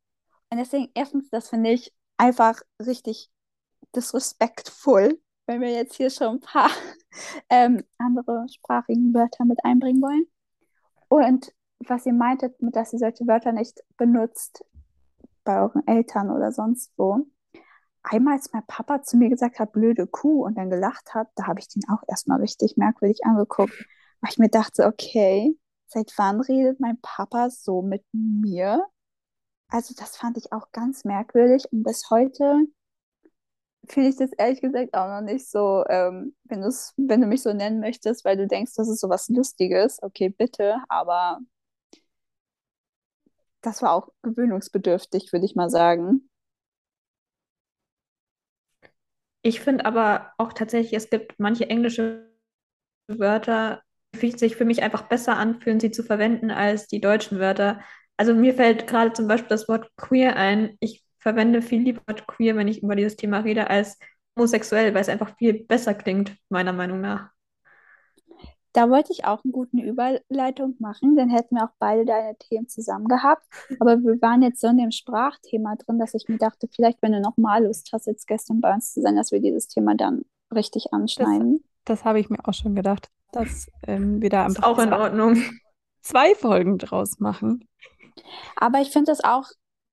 [0.50, 3.30] Und deswegen, erstens, das finde ich einfach richtig
[3.96, 6.70] disrespektvoll, wenn wir jetzt hier schon ein paar
[7.50, 10.26] ähm, andere sprachigen Wörter mit einbringen wollen.
[11.10, 14.64] Und was ihr meintet, dass ihr solche Wörter nicht benutzt
[15.44, 17.26] bei euren Eltern oder sonst wo.
[18.04, 21.48] Einmal, als mein Papa zu mir gesagt hat, blöde Kuh und dann gelacht hat, da
[21.48, 23.74] habe ich den auch erstmal richtig merkwürdig angeguckt,
[24.22, 28.86] weil ich mir dachte, okay, seit wann redet mein Papa so mit mir?
[29.70, 32.66] Also das fand ich auch ganz merkwürdig und bis heute
[33.88, 36.62] finde ich das ehrlich gesagt auch noch nicht so, ähm, wenn,
[36.98, 40.30] wenn du mich so nennen möchtest, weil du denkst, das ist so was Lustiges, okay,
[40.30, 41.40] bitte, aber
[43.62, 46.28] das war auch gewöhnungsbedürftig, würde ich mal sagen.
[49.42, 52.30] Ich finde aber auch tatsächlich, es gibt manche englische
[53.08, 53.84] Wörter,
[54.22, 57.82] die sich für mich einfach besser anfühlen, sie zu verwenden, als die deutschen Wörter.
[58.18, 60.76] Also mir fällt gerade zum Beispiel das Wort queer ein.
[60.80, 63.98] Ich verwende viel lieber Wort queer, wenn ich über dieses Thema rede, als
[64.38, 67.30] homosexuell, weil es einfach viel besser klingt, meiner Meinung nach.
[68.74, 72.68] Da wollte ich auch eine gute Überleitung machen, dann hätten wir auch beide deine Themen
[72.68, 73.44] zusammen gehabt.
[73.80, 77.12] Aber wir waren jetzt so in dem Sprachthema drin, dass ich mir dachte, vielleicht, wenn
[77.12, 79.96] du noch mal Lust hast, jetzt gestern bei uns zu sein, dass wir dieses Thema
[79.96, 81.64] dann richtig anschneiden.
[81.86, 84.94] Das, das habe ich mir auch schon gedacht, dass ähm, wir da einfach auch in
[84.94, 85.42] Ordnung.
[86.02, 87.68] zwei Folgen draus machen.
[88.56, 89.46] Aber ich finde das auch,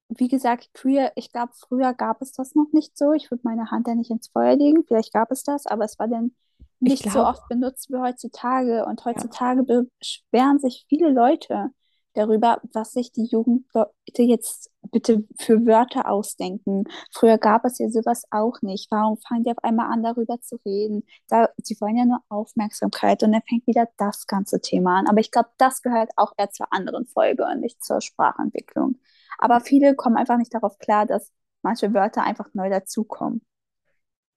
[0.09, 3.13] wie gesagt, früher, ich glaube, früher gab es das noch nicht so.
[3.13, 4.85] Ich würde meine Hand ja nicht ins Feuer legen.
[4.87, 6.35] Vielleicht gab es das, aber es war dann
[6.81, 8.85] nicht glaub, so oft benutzt wie heutzutage.
[8.85, 9.83] Und heutzutage ja.
[9.99, 11.71] beschweren sich viele Leute
[12.15, 16.85] darüber, was sich die Jugendleute jetzt bitte für Wörter ausdenken.
[17.13, 18.91] Früher gab es ja sowas auch nicht.
[18.91, 21.05] Warum fangen die auf einmal an, darüber zu reden?
[21.29, 25.07] Da, sie wollen ja nur Aufmerksamkeit und dann fängt wieder das ganze Thema an.
[25.07, 28.99] Aber ich glaube, das gehört auch eher zur anderen Folge und nicht zur Sprachentwicklung.
[29.39, 33.43] Aber viele kommen einfach nicht darauf klar, dass manche Wörter einfach neu dazukommen.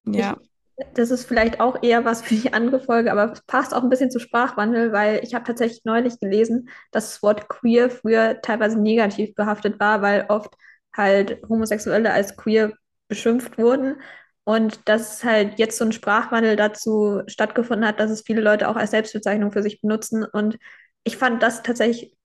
[0.05, 0.37] Ja.
[0.41, 0.49] Ich,
[0.93, 3.89] das ist vielleicht auch eher was für die andere Folge, aber es passt auch ein
[3.89, 8.79] bisschen zu Sprachwandel, weil ich habe tatsächlich neulich gelesen, dass das Wort queer früher teilweise
[8.79, 10.53] negativ behaftet war, weil oft
[10.95, 12.73] halt Homosexuelle als queer
[13.07, 14.01] beschimpft wurden.
[14.43, 18.77] Und dass halt jetzt so ein Sprachwandel dazu stattgefunden hat, dass es viele Leute auch
[18.77, 20.23] als Selbstbezeichnung für sich benutzen.
[20.23, 20.57] Und
[21.03, 22.15] ich fand das tatsächlich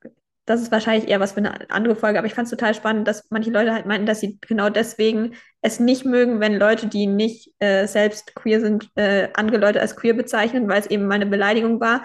[0.44, 3.06] das ist wahrscheinlich eher was für eine andere Folge, aber ich fand es total spannend,
[3.06, 7.06] dass manche Leute halt meinten, dass sie genau deswegen es nicht mögen, wenn Leute, die
[7.06, 11.14] nicht äh, selbst queer sind, äh, andere Leute als queer bezeichnen, weil es eben mal
[11.14, 12.02] eine Beleidigung war.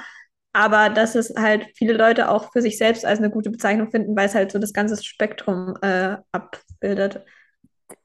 [0.54, 4.16] Aber dass es halt viele Leute auch für sich selbst als eine gute Bezeichnung finden,
[4.16, 7.24] weil es halt so das ganze Spektrum äh, abbildet.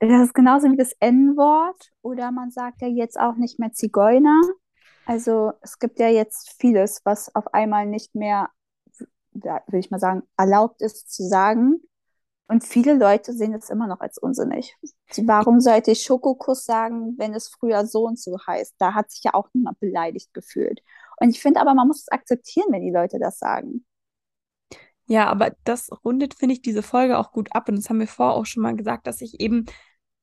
[0.01, 4.41] Das ist genauso wie das N-Wort oder man sagt ja jetzt auch nicht mehr Zigeuner.
[5.07, 8.49] Also es gibt ja jetzt vieles, was auf einmal nicht mehr
[9.35, 11.81] würde ich mal sagen, erlaubt ist zu sagen.
[12.49, 14.77] Und viele Leute sehen es immer noch als unsinnig.
[15.17, 18.75] Warum sollte ich Schokokuss sagen, wenn es früher so und so heißt?
[18.79, 20.83] Da hat sich ja auch niemand beleidigt gefühlt.
[21.19, 23.85] Und ich finde aber, man muss es akzeptieren, wenn die Leute das sagen.
[25.07, 27.69] Ja, aber das rundet, finde ich, diese Folge auch gut ab.
[27.69, 29.67] Und das haben wir vorher auch schon mal gesagt, dass sich eben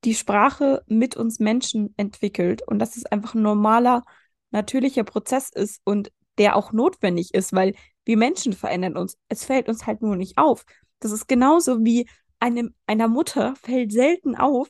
[0.04, 4.04] die Sprache mit uns Menschen entwickelt und dass es einfach ein normaler,
[4.52, 9.18] natürlicher Prozess ist und der auch notwendig ist, weil wir Menschen verändern uns.
[9.28, 10.66] Es fällt uns halt nur nicht auf.
[11.00, 12.08] Das ist genauso wie
[12.40, 14.70] einem, einer Mutter fällt selten auf,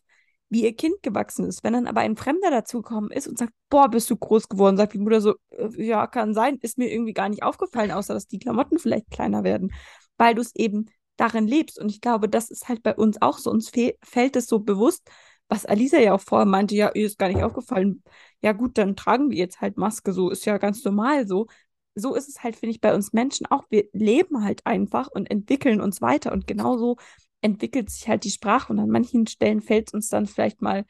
[0.50, 1.64] wie ihr Kind gewachsen ist.
[1.64, 4.94] Wenn dann aber ein Fremder dazugekommen ist und sagt, boah, bist du groß geworden, sagt
[4.94, 8.28] die Mutter so, äh, ja, kann sein, ist mir irgendwie gar nicht aufgefallen, außer dass
[8.28, 9.72] die Klamotten vielleicht kleiner werden,
[10.18, 10.86] weil du es eben
[11.18, 11.80] darin lebst.
[11.80, 13.52] Und ich glaube, das ist halt bei uns auch so.
[13.52, 13.72] Uns
[14.02, 15.08] fällt es so bewusst,
[15.48, 18.04] was Alisa ja auch vorher meinte, ja, ihr ist gar nicht aufgefallen.
[18.42, 21.48] Ja, gut, dann tragen wir jetzt halt Maske, so ist ja ganz normal so
[21.96, 23.64] so ist es halt, finde ich, bei uns Menschen auch.
[23.70, 26.32] Wir leben halt einfach und entwickeln uns weiter.
[26.32, 26.98] Und genauso
[27.42, 28.72] entwickelt sich halt die Sprache.
[28.72, 30.86] Und an manchen Stellen fällt es uns dann vielleicht mal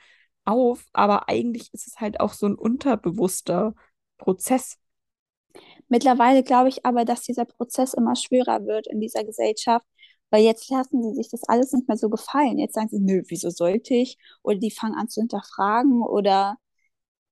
[0.45, 3.75] auf, aber eigentlich ist es halt auch so ein unterbewusster
[4.17, 4.77] Prozess.
[5.87, 9.85] Mittlerweile glaube ich aber, dass dieser Prozess immer schwerer wird in dieser Gesellschaft,
[10.29, 12.59] weil jetzt lassen sie sich das alles nicht mehr so gefallen.
[12.59, 14.17] Jetzt sagen sie, nö, wieso sollte ich?
[14.43, 16.57] Oder die fangen an zu hinterfragen oder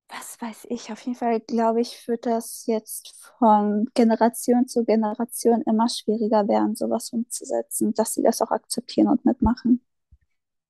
[0.10, 0.92] was weiß ich.
[0.92, 6.76] Auf jeden Fall, glaube ich, wird das jetzt von Generation zu Generation immer schwieriger werden,
[6.76, 9.82] sowas umzusetzen, dass sie das auch akzeptieren und mitmachen.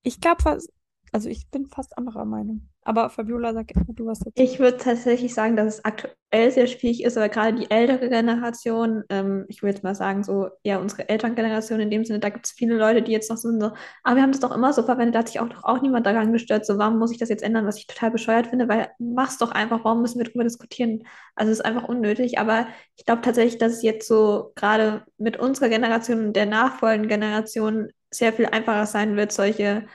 [0.04, 0.72] Ich glaube fast,
[1.12, 2.68] also ich bin fast anderer Meinung.
[2.84, 4.32] Aber Fabiola, sag du was dazu.
[4.36, 9.04] Ich würde tatsächlich sagen, dass es aktuell sehr schwierig ist, aber gerade die ältere Generation,
[9.10, 12.46] ähm, ich würde jetzt mal sagen, so eher unsere Elterngeneration in dem Sinne, da gibt
[12.46, 13.72] es viele Leute, die jetzt noch so sind, so,
[14.04, 16.06] aber wir haben das doch immer so verwendet, da hat sich auch doch auch niemand
[16.06, 18.90] daran gestört, so warum muss ich das jetzt ändern, was ich total bescheuert finde, weil
[19.00, 21.04] mach's doch einfach, warum müssen wir darüber diskutieren?
[21.36, 25.38] Also es ist einfach unnötig, aber ich glaube tatsächlich, dass es jetzt so gerade mit
[25.38, 29.86] unserer Generation und der nachfolgenden Generation sehr viel einfacher sein wird, solche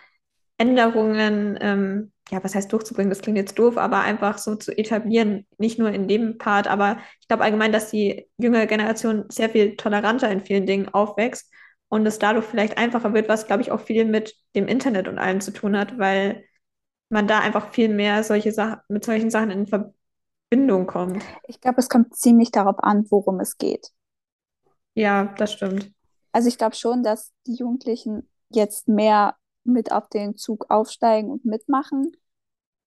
[0.63, 3.11] Änderungen, ähm, ja, was heißt durchzubringen?
[3.11, 6.99] Das klingt jetzt doof, aber einfach so zu etablieren, nicht nur in dem Part, aber
[7.21, 11.53] ich glaube allgemein, dass die jüngere Generation sehr viel toleranter in vielen Dingen aufwächst
[11.89, 15.19] und es dadurch vielleicht einfacher wird, was, glaube ich, auch viel mit dem Internet und
[15.19, 16.45] allem zu tun hat, weil
[17.09, 21.25] man da einfach viel mehr solche Sachen, mit solchen Sachen in Verbindung kommt.
[21.49, 23.91] Ich glaube, es kommt ziemlich darauf an, worum es geht.
[24.95, 25.91] Ja, das stimmt.
[26.31, 29.35] Also ich glaube schon, dass die Jugendlichen jetzt mehr
[29.65, 32.13] mit auf den Zug aufsteigen und mitmachen.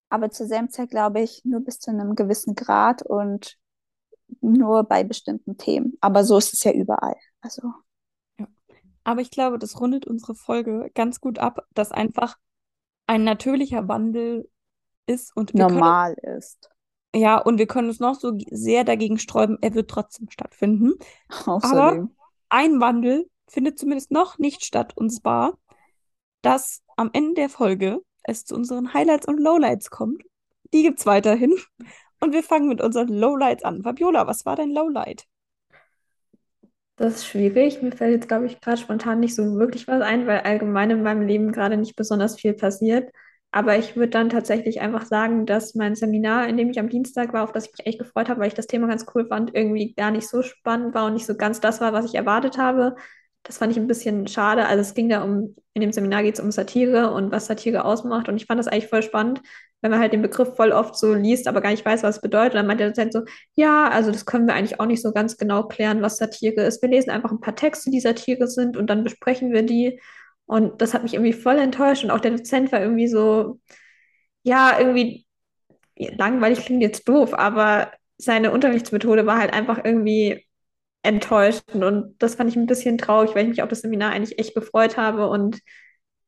[0.10, 3.58] Aber zur selben Zeit glaube ich nur bis zu einem gewissen Grad und
[4.42, 5.98] nur bei bestimmten Themen.
[6.02, 7.16] Aber so ist es ja überall.
[7.42, 7.74] Also.
[8.40, 8.48] Ja.
[9.04, 12.38] Aber ich glaube, das rundet unsere Folge ganz gut ab, dass einfach
[13.08, 14.50] ein natürlicher Wandel
[15.06, 16.70] ist und normal können, ist.
[17.16, 20.94] Ja, und wir können uns noch so sehr dagegen sträuben, er wird trotzdem stattfinden.
[21.46, 21.78] Außerdem.
[21.78, 22.10] Aber
[22.50, 25.58] ein Wandel findet zumindest noch nicht statt, und zwar
[26.46, 30.24] dass am Ende der Folge es zu unseren Highlights und Lowlights kommt.
[30.74, 31.56] Die gibt es weiterhin.
[32.22, 33.84] Und wir fangen mit unseren Lowlights an.
[33.84, 35.26] Fabiola, was war dein Lowlight?
[36.96, 37.82] Das ist schwierig.
[37.82, 41.04] Mir fällt jetzt, glaube ich, gerade spontan nicht so wirklich was ein, weil allgemein in
[41.04, 43.12] meinem Leben gerade nicht besonders viel passiert.
[43.52, 47.34] Aber ich würde dann tatsächlich einfach sagen, dass mein Seminar, in dem ich am Dienstag
[47.34, 49.56] war, auf das ich mich echt gefreut habe, weil ich das Thema ganz cool fand,
[49.56, 52.58] irgendwie gar nicht so spannend war und nicht so ganz das war, was ich erwartet
[52.58, 52.96] habe.
[53.48, 54.66] Das fand ich ein bisschen schade.
[54.66, 57.86] Also es ging da um, in dem Seminar geht es um Satire und was Satire
[57.86, 58.28] ausmacht.
[58.28, 59.42] Und ich fand das eigentlich voll spannend,
[59.82, 62.22] wenn man halt den Begriff voll oft so liest, aber gar nicht weiß, was es
[62.22, 62.54] bedeutet.
[62.54, 63.22] Und dann meint der Dozent so,
[63.54, 66.82] ja, also das können wir eigentlich auch nicht so ganz genau klären, was Satire ist.
[66.82, 70.02] Wir lesen einfach ein paar Texte, die Satire sind und dann besprechen wir die.
[70.48, 72.04] Und das hat mich irgendwie voll enttäuscht.
[72.04, 73.60] Und auch der Dozent war irgendwie so,
[74.44, 75.26] ja, irgendwie
[75.98, 80.45] langweilig klingt jetzt doof, aber seine Unterrichtsmethode war halt einfach irgendwie
[81.06, 84.40] enttäuschend und das fand ich ein bisschen traurig, weil ich mich auf das Seminar eigentlich
[84.40, 85.60] echt gefreut habe und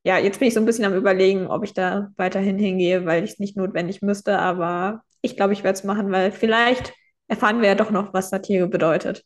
[0.04, 3.24] ja, jetzt bin ich so ein bisschen am überlegen, ob ich da weiterhin hingehe, weil
[3.24, 6.94] ich es nicht notwendig müsste, aber ich glaube, ich werde es machen, weil vielleicht
[7.26, 9.24] erfahren wir ja doch noch, was Satire bedeutet.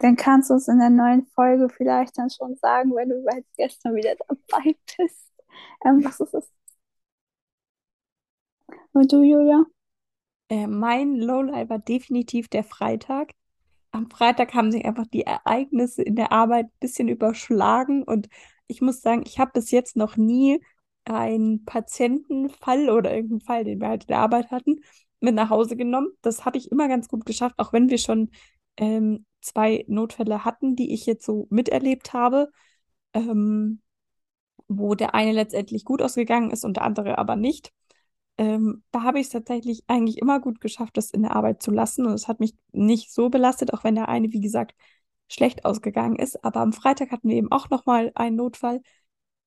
[0.00, 3.48] Dann kannst du es in der neuen Folge vielleicht dann schon sagen, wenn du bereits
[3.56, 5.32] gestern wieder dabei bist.
[5.84, 6.50] Ähm, was ist es?
[8.92, 9.64] Und du, Julia?
[10.48, 13.32] Äh, mein Lowlight war definitiv der Freitag
[13.96, 18.28] am Freitag haben sich einfach die Ereignisse in der Arbeit ein bisschen überschlagen und
[18.66, 20.60] ich muss sagen, ich habe bis jetzt noch nie
[21.04, 24.80] einen Patientenfall oder irgendeinen Fall, den wir halt in der Arbeit hatten,
[25.20, 26.08] mit nach Hause genommen.
[26.20, 28.30] Das habe ich immer ganz gut geschafft, auch wenn wir schon
[28.76, 32.50] ähm, zwei Notfälle hatten, die ich jetzt so miterlebt habe,
[33.14, 33.80] ähm,
[34.68, 37.72] wo der eine letztendlich gut ausgegangen ist und der andere aber nicht
[38.38, 41.70] ähm, da habe ich es tatsächlich eigentlich immer gut geschafft, das in der Arbeit zu
[41.70, 42.06] lassen.
[42.06, 44.74] Und es hat mich nicht so belastet, auch wenn der eine, wie gesagt,
[45.28, 46.44] schlecht ausgegangen ist.
[46.44, 48.82] Aber am Freitag hatten wir eben auch nochmal einen Notfall.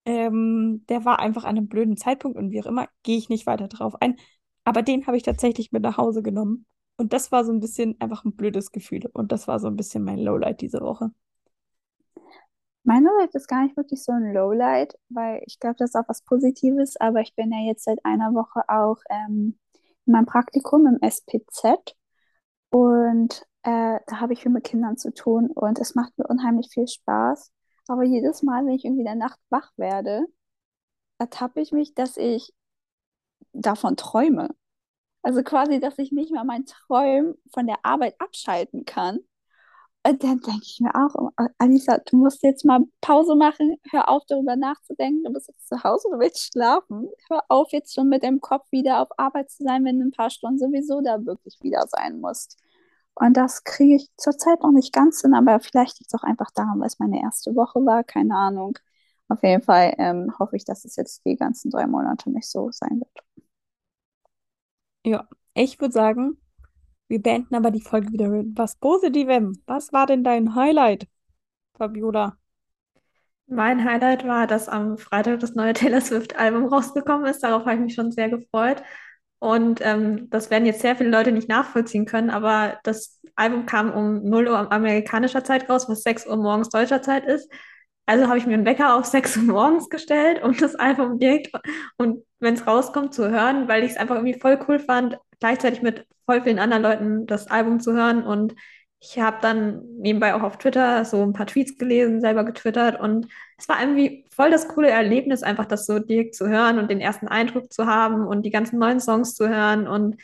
[0.05, 3.45] Ähm, der war einfach an einem blöden Zeitpunkt und wie auch immer, gehe ich nicht
[3.45, 4.15] weiter drauf ein.
[4.63, 6.65] Aber den habe ich tatsächlich mit nach Hause genommen.
[6.97, 9.09] Und das war so ein bisschen einfach ein blödes Gefühl.
[9.13, 11.11] Und das war so ein bisschen mein Lowlight diese Woche.
[12.89, 16.09] Mein Lowlight ist gar nicht wirklich so ein Lowlight, weil ich glaube, das ist auch
[16.09, 19.59] was Positives, aber ich bin ja jetzt seit einer Woche auch ähm,
[20.07, 21.95] in meinem Praktikum im SPZ
[22.71, 26.69] und äh, da habe ich viel mit Kindern zu tun und es macht mir unheimlich
[26.73, 27.51] viel Spaß.
[27.87, 30.25] Aber jedes Mal, wenn ich irgendwie in der Nacht wach werde,
[31.19, 32.55] ertappe ich mich, dass ich
[33.53, 34.49] davon träume.
[35.21, 39.19] Also quasi, dass ich nicht mehr mein Träumen von der Arbeit abschalten kann
[40.09, 41.29] und dann denke ich mir auch, oh,
[41.59, 45.83] Alisa, du musst jetzt mal Pause machen, hör auf darüber nachzudenken, du bist jetzt zu
[45.83, 47.09] Hause, du willst schlafen.
[47.29, 50.11] Hör auf jetzt schon mit dem Kopf wieder auf Arbeit zu sein, wenn du ein
[50.11, 52.57] paar Stunden sowieso da wirklich wieder sein musst.
[53.13, 56.49] Und das kriege ich zurzeit noch nicht ganz hin, aber vielleicht liegt es auch einfach
[56.55, 58.79] daran, weil es meine erste Woche war, keine Ahnung.
[59.27, 62.71] Auf jeden Fall ähm, hoffe ich, dass es jetzt die ganzen drei Monate nicht so
[62.71, 63.45] sein wird.
[65.05, 66.37] Ja, ich würde sagen,
[67.09, 69.61] wir beenden aber die Folge wieder mit was Positivem.
[69.65, 71.07] Was war denn dein Highlight,
[71.77, 72.37] Fabiola?
[73.47, 77.43] Mein Highlight war, dass am Freitag das neue Taylor Swift-Album rausgekommen ist.
[77.43, 78.83] Darauf habe ich mich schon sehr gefreut.
[79.39, 83.91] Und ähm, das werden jetzt sehr viele Leute nicht nachvollziehen können, aber das Album kam
[83.91, 87.49] um 0 Uhr amerikanischer Zeit raus, was 6 Uhr morgens deutscher Zeit ist.
[88.09, 91.51] Also habe ich mir einen Wecker auf 6 Uhr morgens gestellt, um das Album direkt
[91.97, 95.83] und wenn es rauskommt zu hören, weil ich es einfach irgendwie voll cool fand, gleichzeitig
[95.83, 98.23] mit voll vielen anderen Leuten das Album zu hören.
[98.23, 98.55] Und
[98.99, 103.27] ich habe dann nebenbei auch auf Twitter so ein paar Tweets gelesen, selber getwittert und
[103.59, 107.01] es war irgendwie voll das coole Erlebnis, einfach das so direkt zu hören und den
[107.01, 109.87] ersten Eindruck zu haben und die ganzen neuen Songs zu hören.
[109.87, 110.15] Und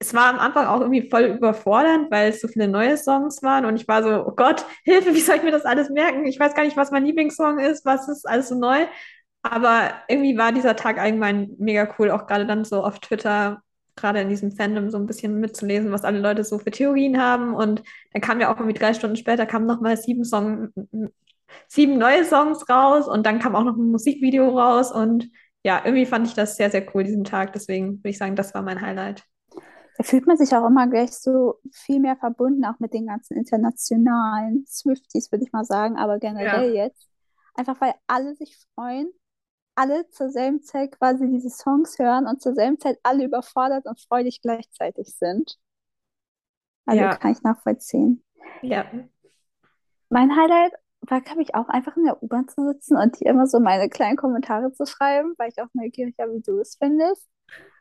[0.00, 3.64] es war am Anfang auch irgendwie voll überfordernd, weil es so viele neue Songs waren
[3.64, 6.26] und ich war so, oh Gott, Hilfe, wie soll ich mir das alles merken?
[6.26, 8.86] Ich weiß gar nicht, was mein Lieblingssong ist, was ist alles so neu.
[9.42, 13.62] Aber irgendwie war dieser Tag allgemein mega cool, auch gerade dann so auf Twitter,
[13.96, 17.54] gerade in diesem Fandom so ein bisschen mitzulesen, was alle Leute so für Theorien haben.
[17.54, 17.82] Und
[18.12, 20.70] dann kam ja auch irgendwie drei Stunden später, kamen nochmal sieben Song,
[21.68, 24.92] sieben neue Songs raus und dann kam auch noch ein Musikvideo raus.
[24.92, 25.28] Und
[25.64, 27.52] ja, irgendwie fand ich das sehr, sehr cool diesen Tag.
[27.52, 29.24] Deswegen würde ich sagen, das war mein Highlight.
[29.98, 33.36] Da fühlt man sich auch immer gleich so viel mehr verbunden, auch mit den ganzen
[33.36, 36.74] internationalen Swifties, würde ich mal sagen, aber generell Ja.
[36.74, 37.08] jetzt.
[37.56, 39.12] Einfach weil alle sich freuen,
[39.76, 44.00] alle zur selben Zeit quasi diese Songs hören und zur selben Zeit alle überfordert und
[44.00, 45.58] freudig gleichzeitig sind.
[46.86, 48.24] Also Ja, kann ich nachvollziehen.
[48.62, 48.84] ja,
[50.10, 50.72] Mein Highlight
[51.02, 53.88] war, glaube ich, auch einfach in der U-Bahn zu sitzen und hier immer so meine
[53.88, 57.26] kleinen Kommentare zu schreiben, weil ich auch neugierig war, wie du es findest.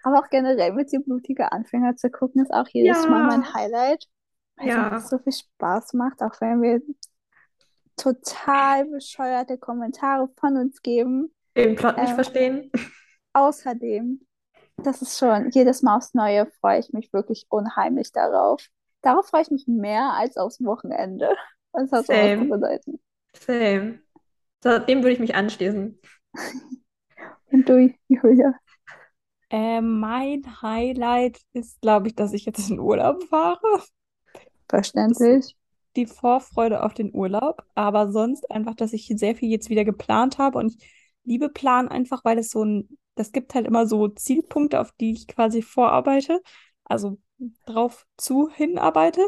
[0.08, 3.54] Aber auch generell mit die blutige Anfänger zu gucken, ist auch jedes Mal mein ja,
[3.54, 4.06] Highlight,
[4.58, 5.00] weil es ja.
[5.10, 6.82] so viel Spaß macht, auch wenn wir
[7.98, 11.34] total bescheuerte Kommentare von uns geben.
[11.58, 12.72] Den Plot nicht Ähm, verstehen.
[13.34, 14.26] außerdem,
[14.84, 18.68] das ist schon jedes Mal aufs Neue, freue ich mich wirklich unheimlich darauf.
[19.02, 21.30] Darauf freue ich mich mehr als aufs Wochenende.
[21.74, 23.00] Was hat Same, bedeuten?
[23.36, 24.00] same.
[24.64, 26.00] So, dem würde ich mich anschließen.
[27.52, 28.54] Und du, Julia,
[29.50, 33.60] Ähm, mein Highlight ist, glaube ich, dass ich jetzt in Urlaub fahre.
[34.68, 35.56] Verständlich.
[35.96, 40.38] die Vorfreude auf den Urlaub, aber sonst einfach, dass ich sehr viel jetzt wieder geplant
[40.38, 40.94] habe und ich
[41.24, 45.12] liebe Plan einfach, weil es so ein, das gibt halt immer so Zielpunkte, auf die
[45.12, 46.42] ich quasi vorarbeite,
[46.86, 47.18] also
[47.66, 49.22] drauf zu hinarbeite.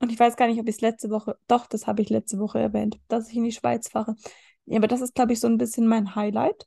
[0.00, 2.38] Und ich weiß gar nicht, ob ich es letzte Woche, doch, das habe ich letzte
[2.38, 4.14] Woche erwähnt, dass ich in die Schweiz fahre.
[4.66, 6.66] Ja, aber das ist, glaube ich, so ein bisschen mein Highlight.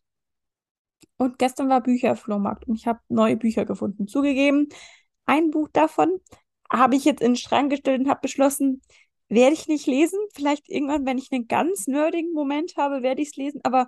[1.20, 4.08] Und gestern war Bücherflohmarkt und ich habe neue Bücher gefunden.
[4.08, 4.70] Zugegeben,
[5.26, 6.22] ein Buch davon
[6.72, 8.82] habe ich jetzt in den Schrank gestellt und habe beschlossen,
[9.28, 10.18] werde ich nicht lesen.
[10.34, 13.60] Vielleicht irgendwann, wenn ich einen ganz nerdigen Moment habe, werde ich es lesen.
[13.66, 13.88] Aber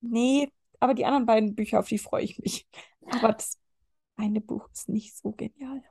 [0.00, 0.48] nee,
[0.78, 2.68] aber die anderen beiden Bücher, auf die freue ich mich.
[3.10, 3.58] Aber das
[4.14, 5.82] eine Buch ist nicht so genial.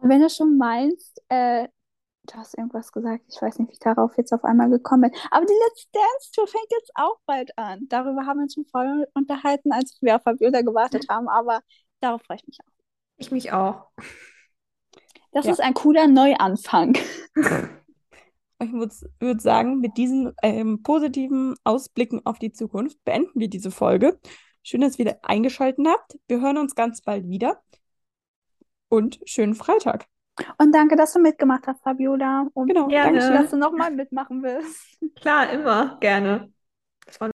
[0.00, 1.68] Wenn du schon meinst, äh,
[2.26, 5.20] du hast irgendwas gesagt, ich weiß nicht, wie ich darauf jetzt auf einmal gekommen bin.
[5.30, 7.86] Aber die Let's Dance Tour fängt jetzt auch bald an.
[7.88, 11.60] Darüber haben wir uns schon vorher unterhalten, als wir auf Fabiola gewartet haben, aber
[12.00, 12.72] darauf freue ich mich auch.
[13.16, 13.86] Ich mich auch.
[15.32, 16.96] Das Ja, ist ein cooler Neuanfang.
[18.60, 23.70] ich würde würd sagen, mit diesen ähm, positiven Ausblicken auf die Zukunft beenden wir diese
[23.70, 24.20] Folge.
[24.62, 26.18] Schön, dass ihr wieder eingeschaltet habt.
[26.28, 27.60] Wir hören uns ganz bald wieder
[28.88, 30.06] und schönen Freitag.
[30.58, 32.46] Und danke, dass du mitgemacht hast, Fabiola.
[32.54, 33.50] Und Genau, Dankeschön, dass Gerne.
[33.50, 34.98] du nochmal mitmachen willst.
[35.14, 35.98] Klar, immer.
[36.00, 36.52] Gerne.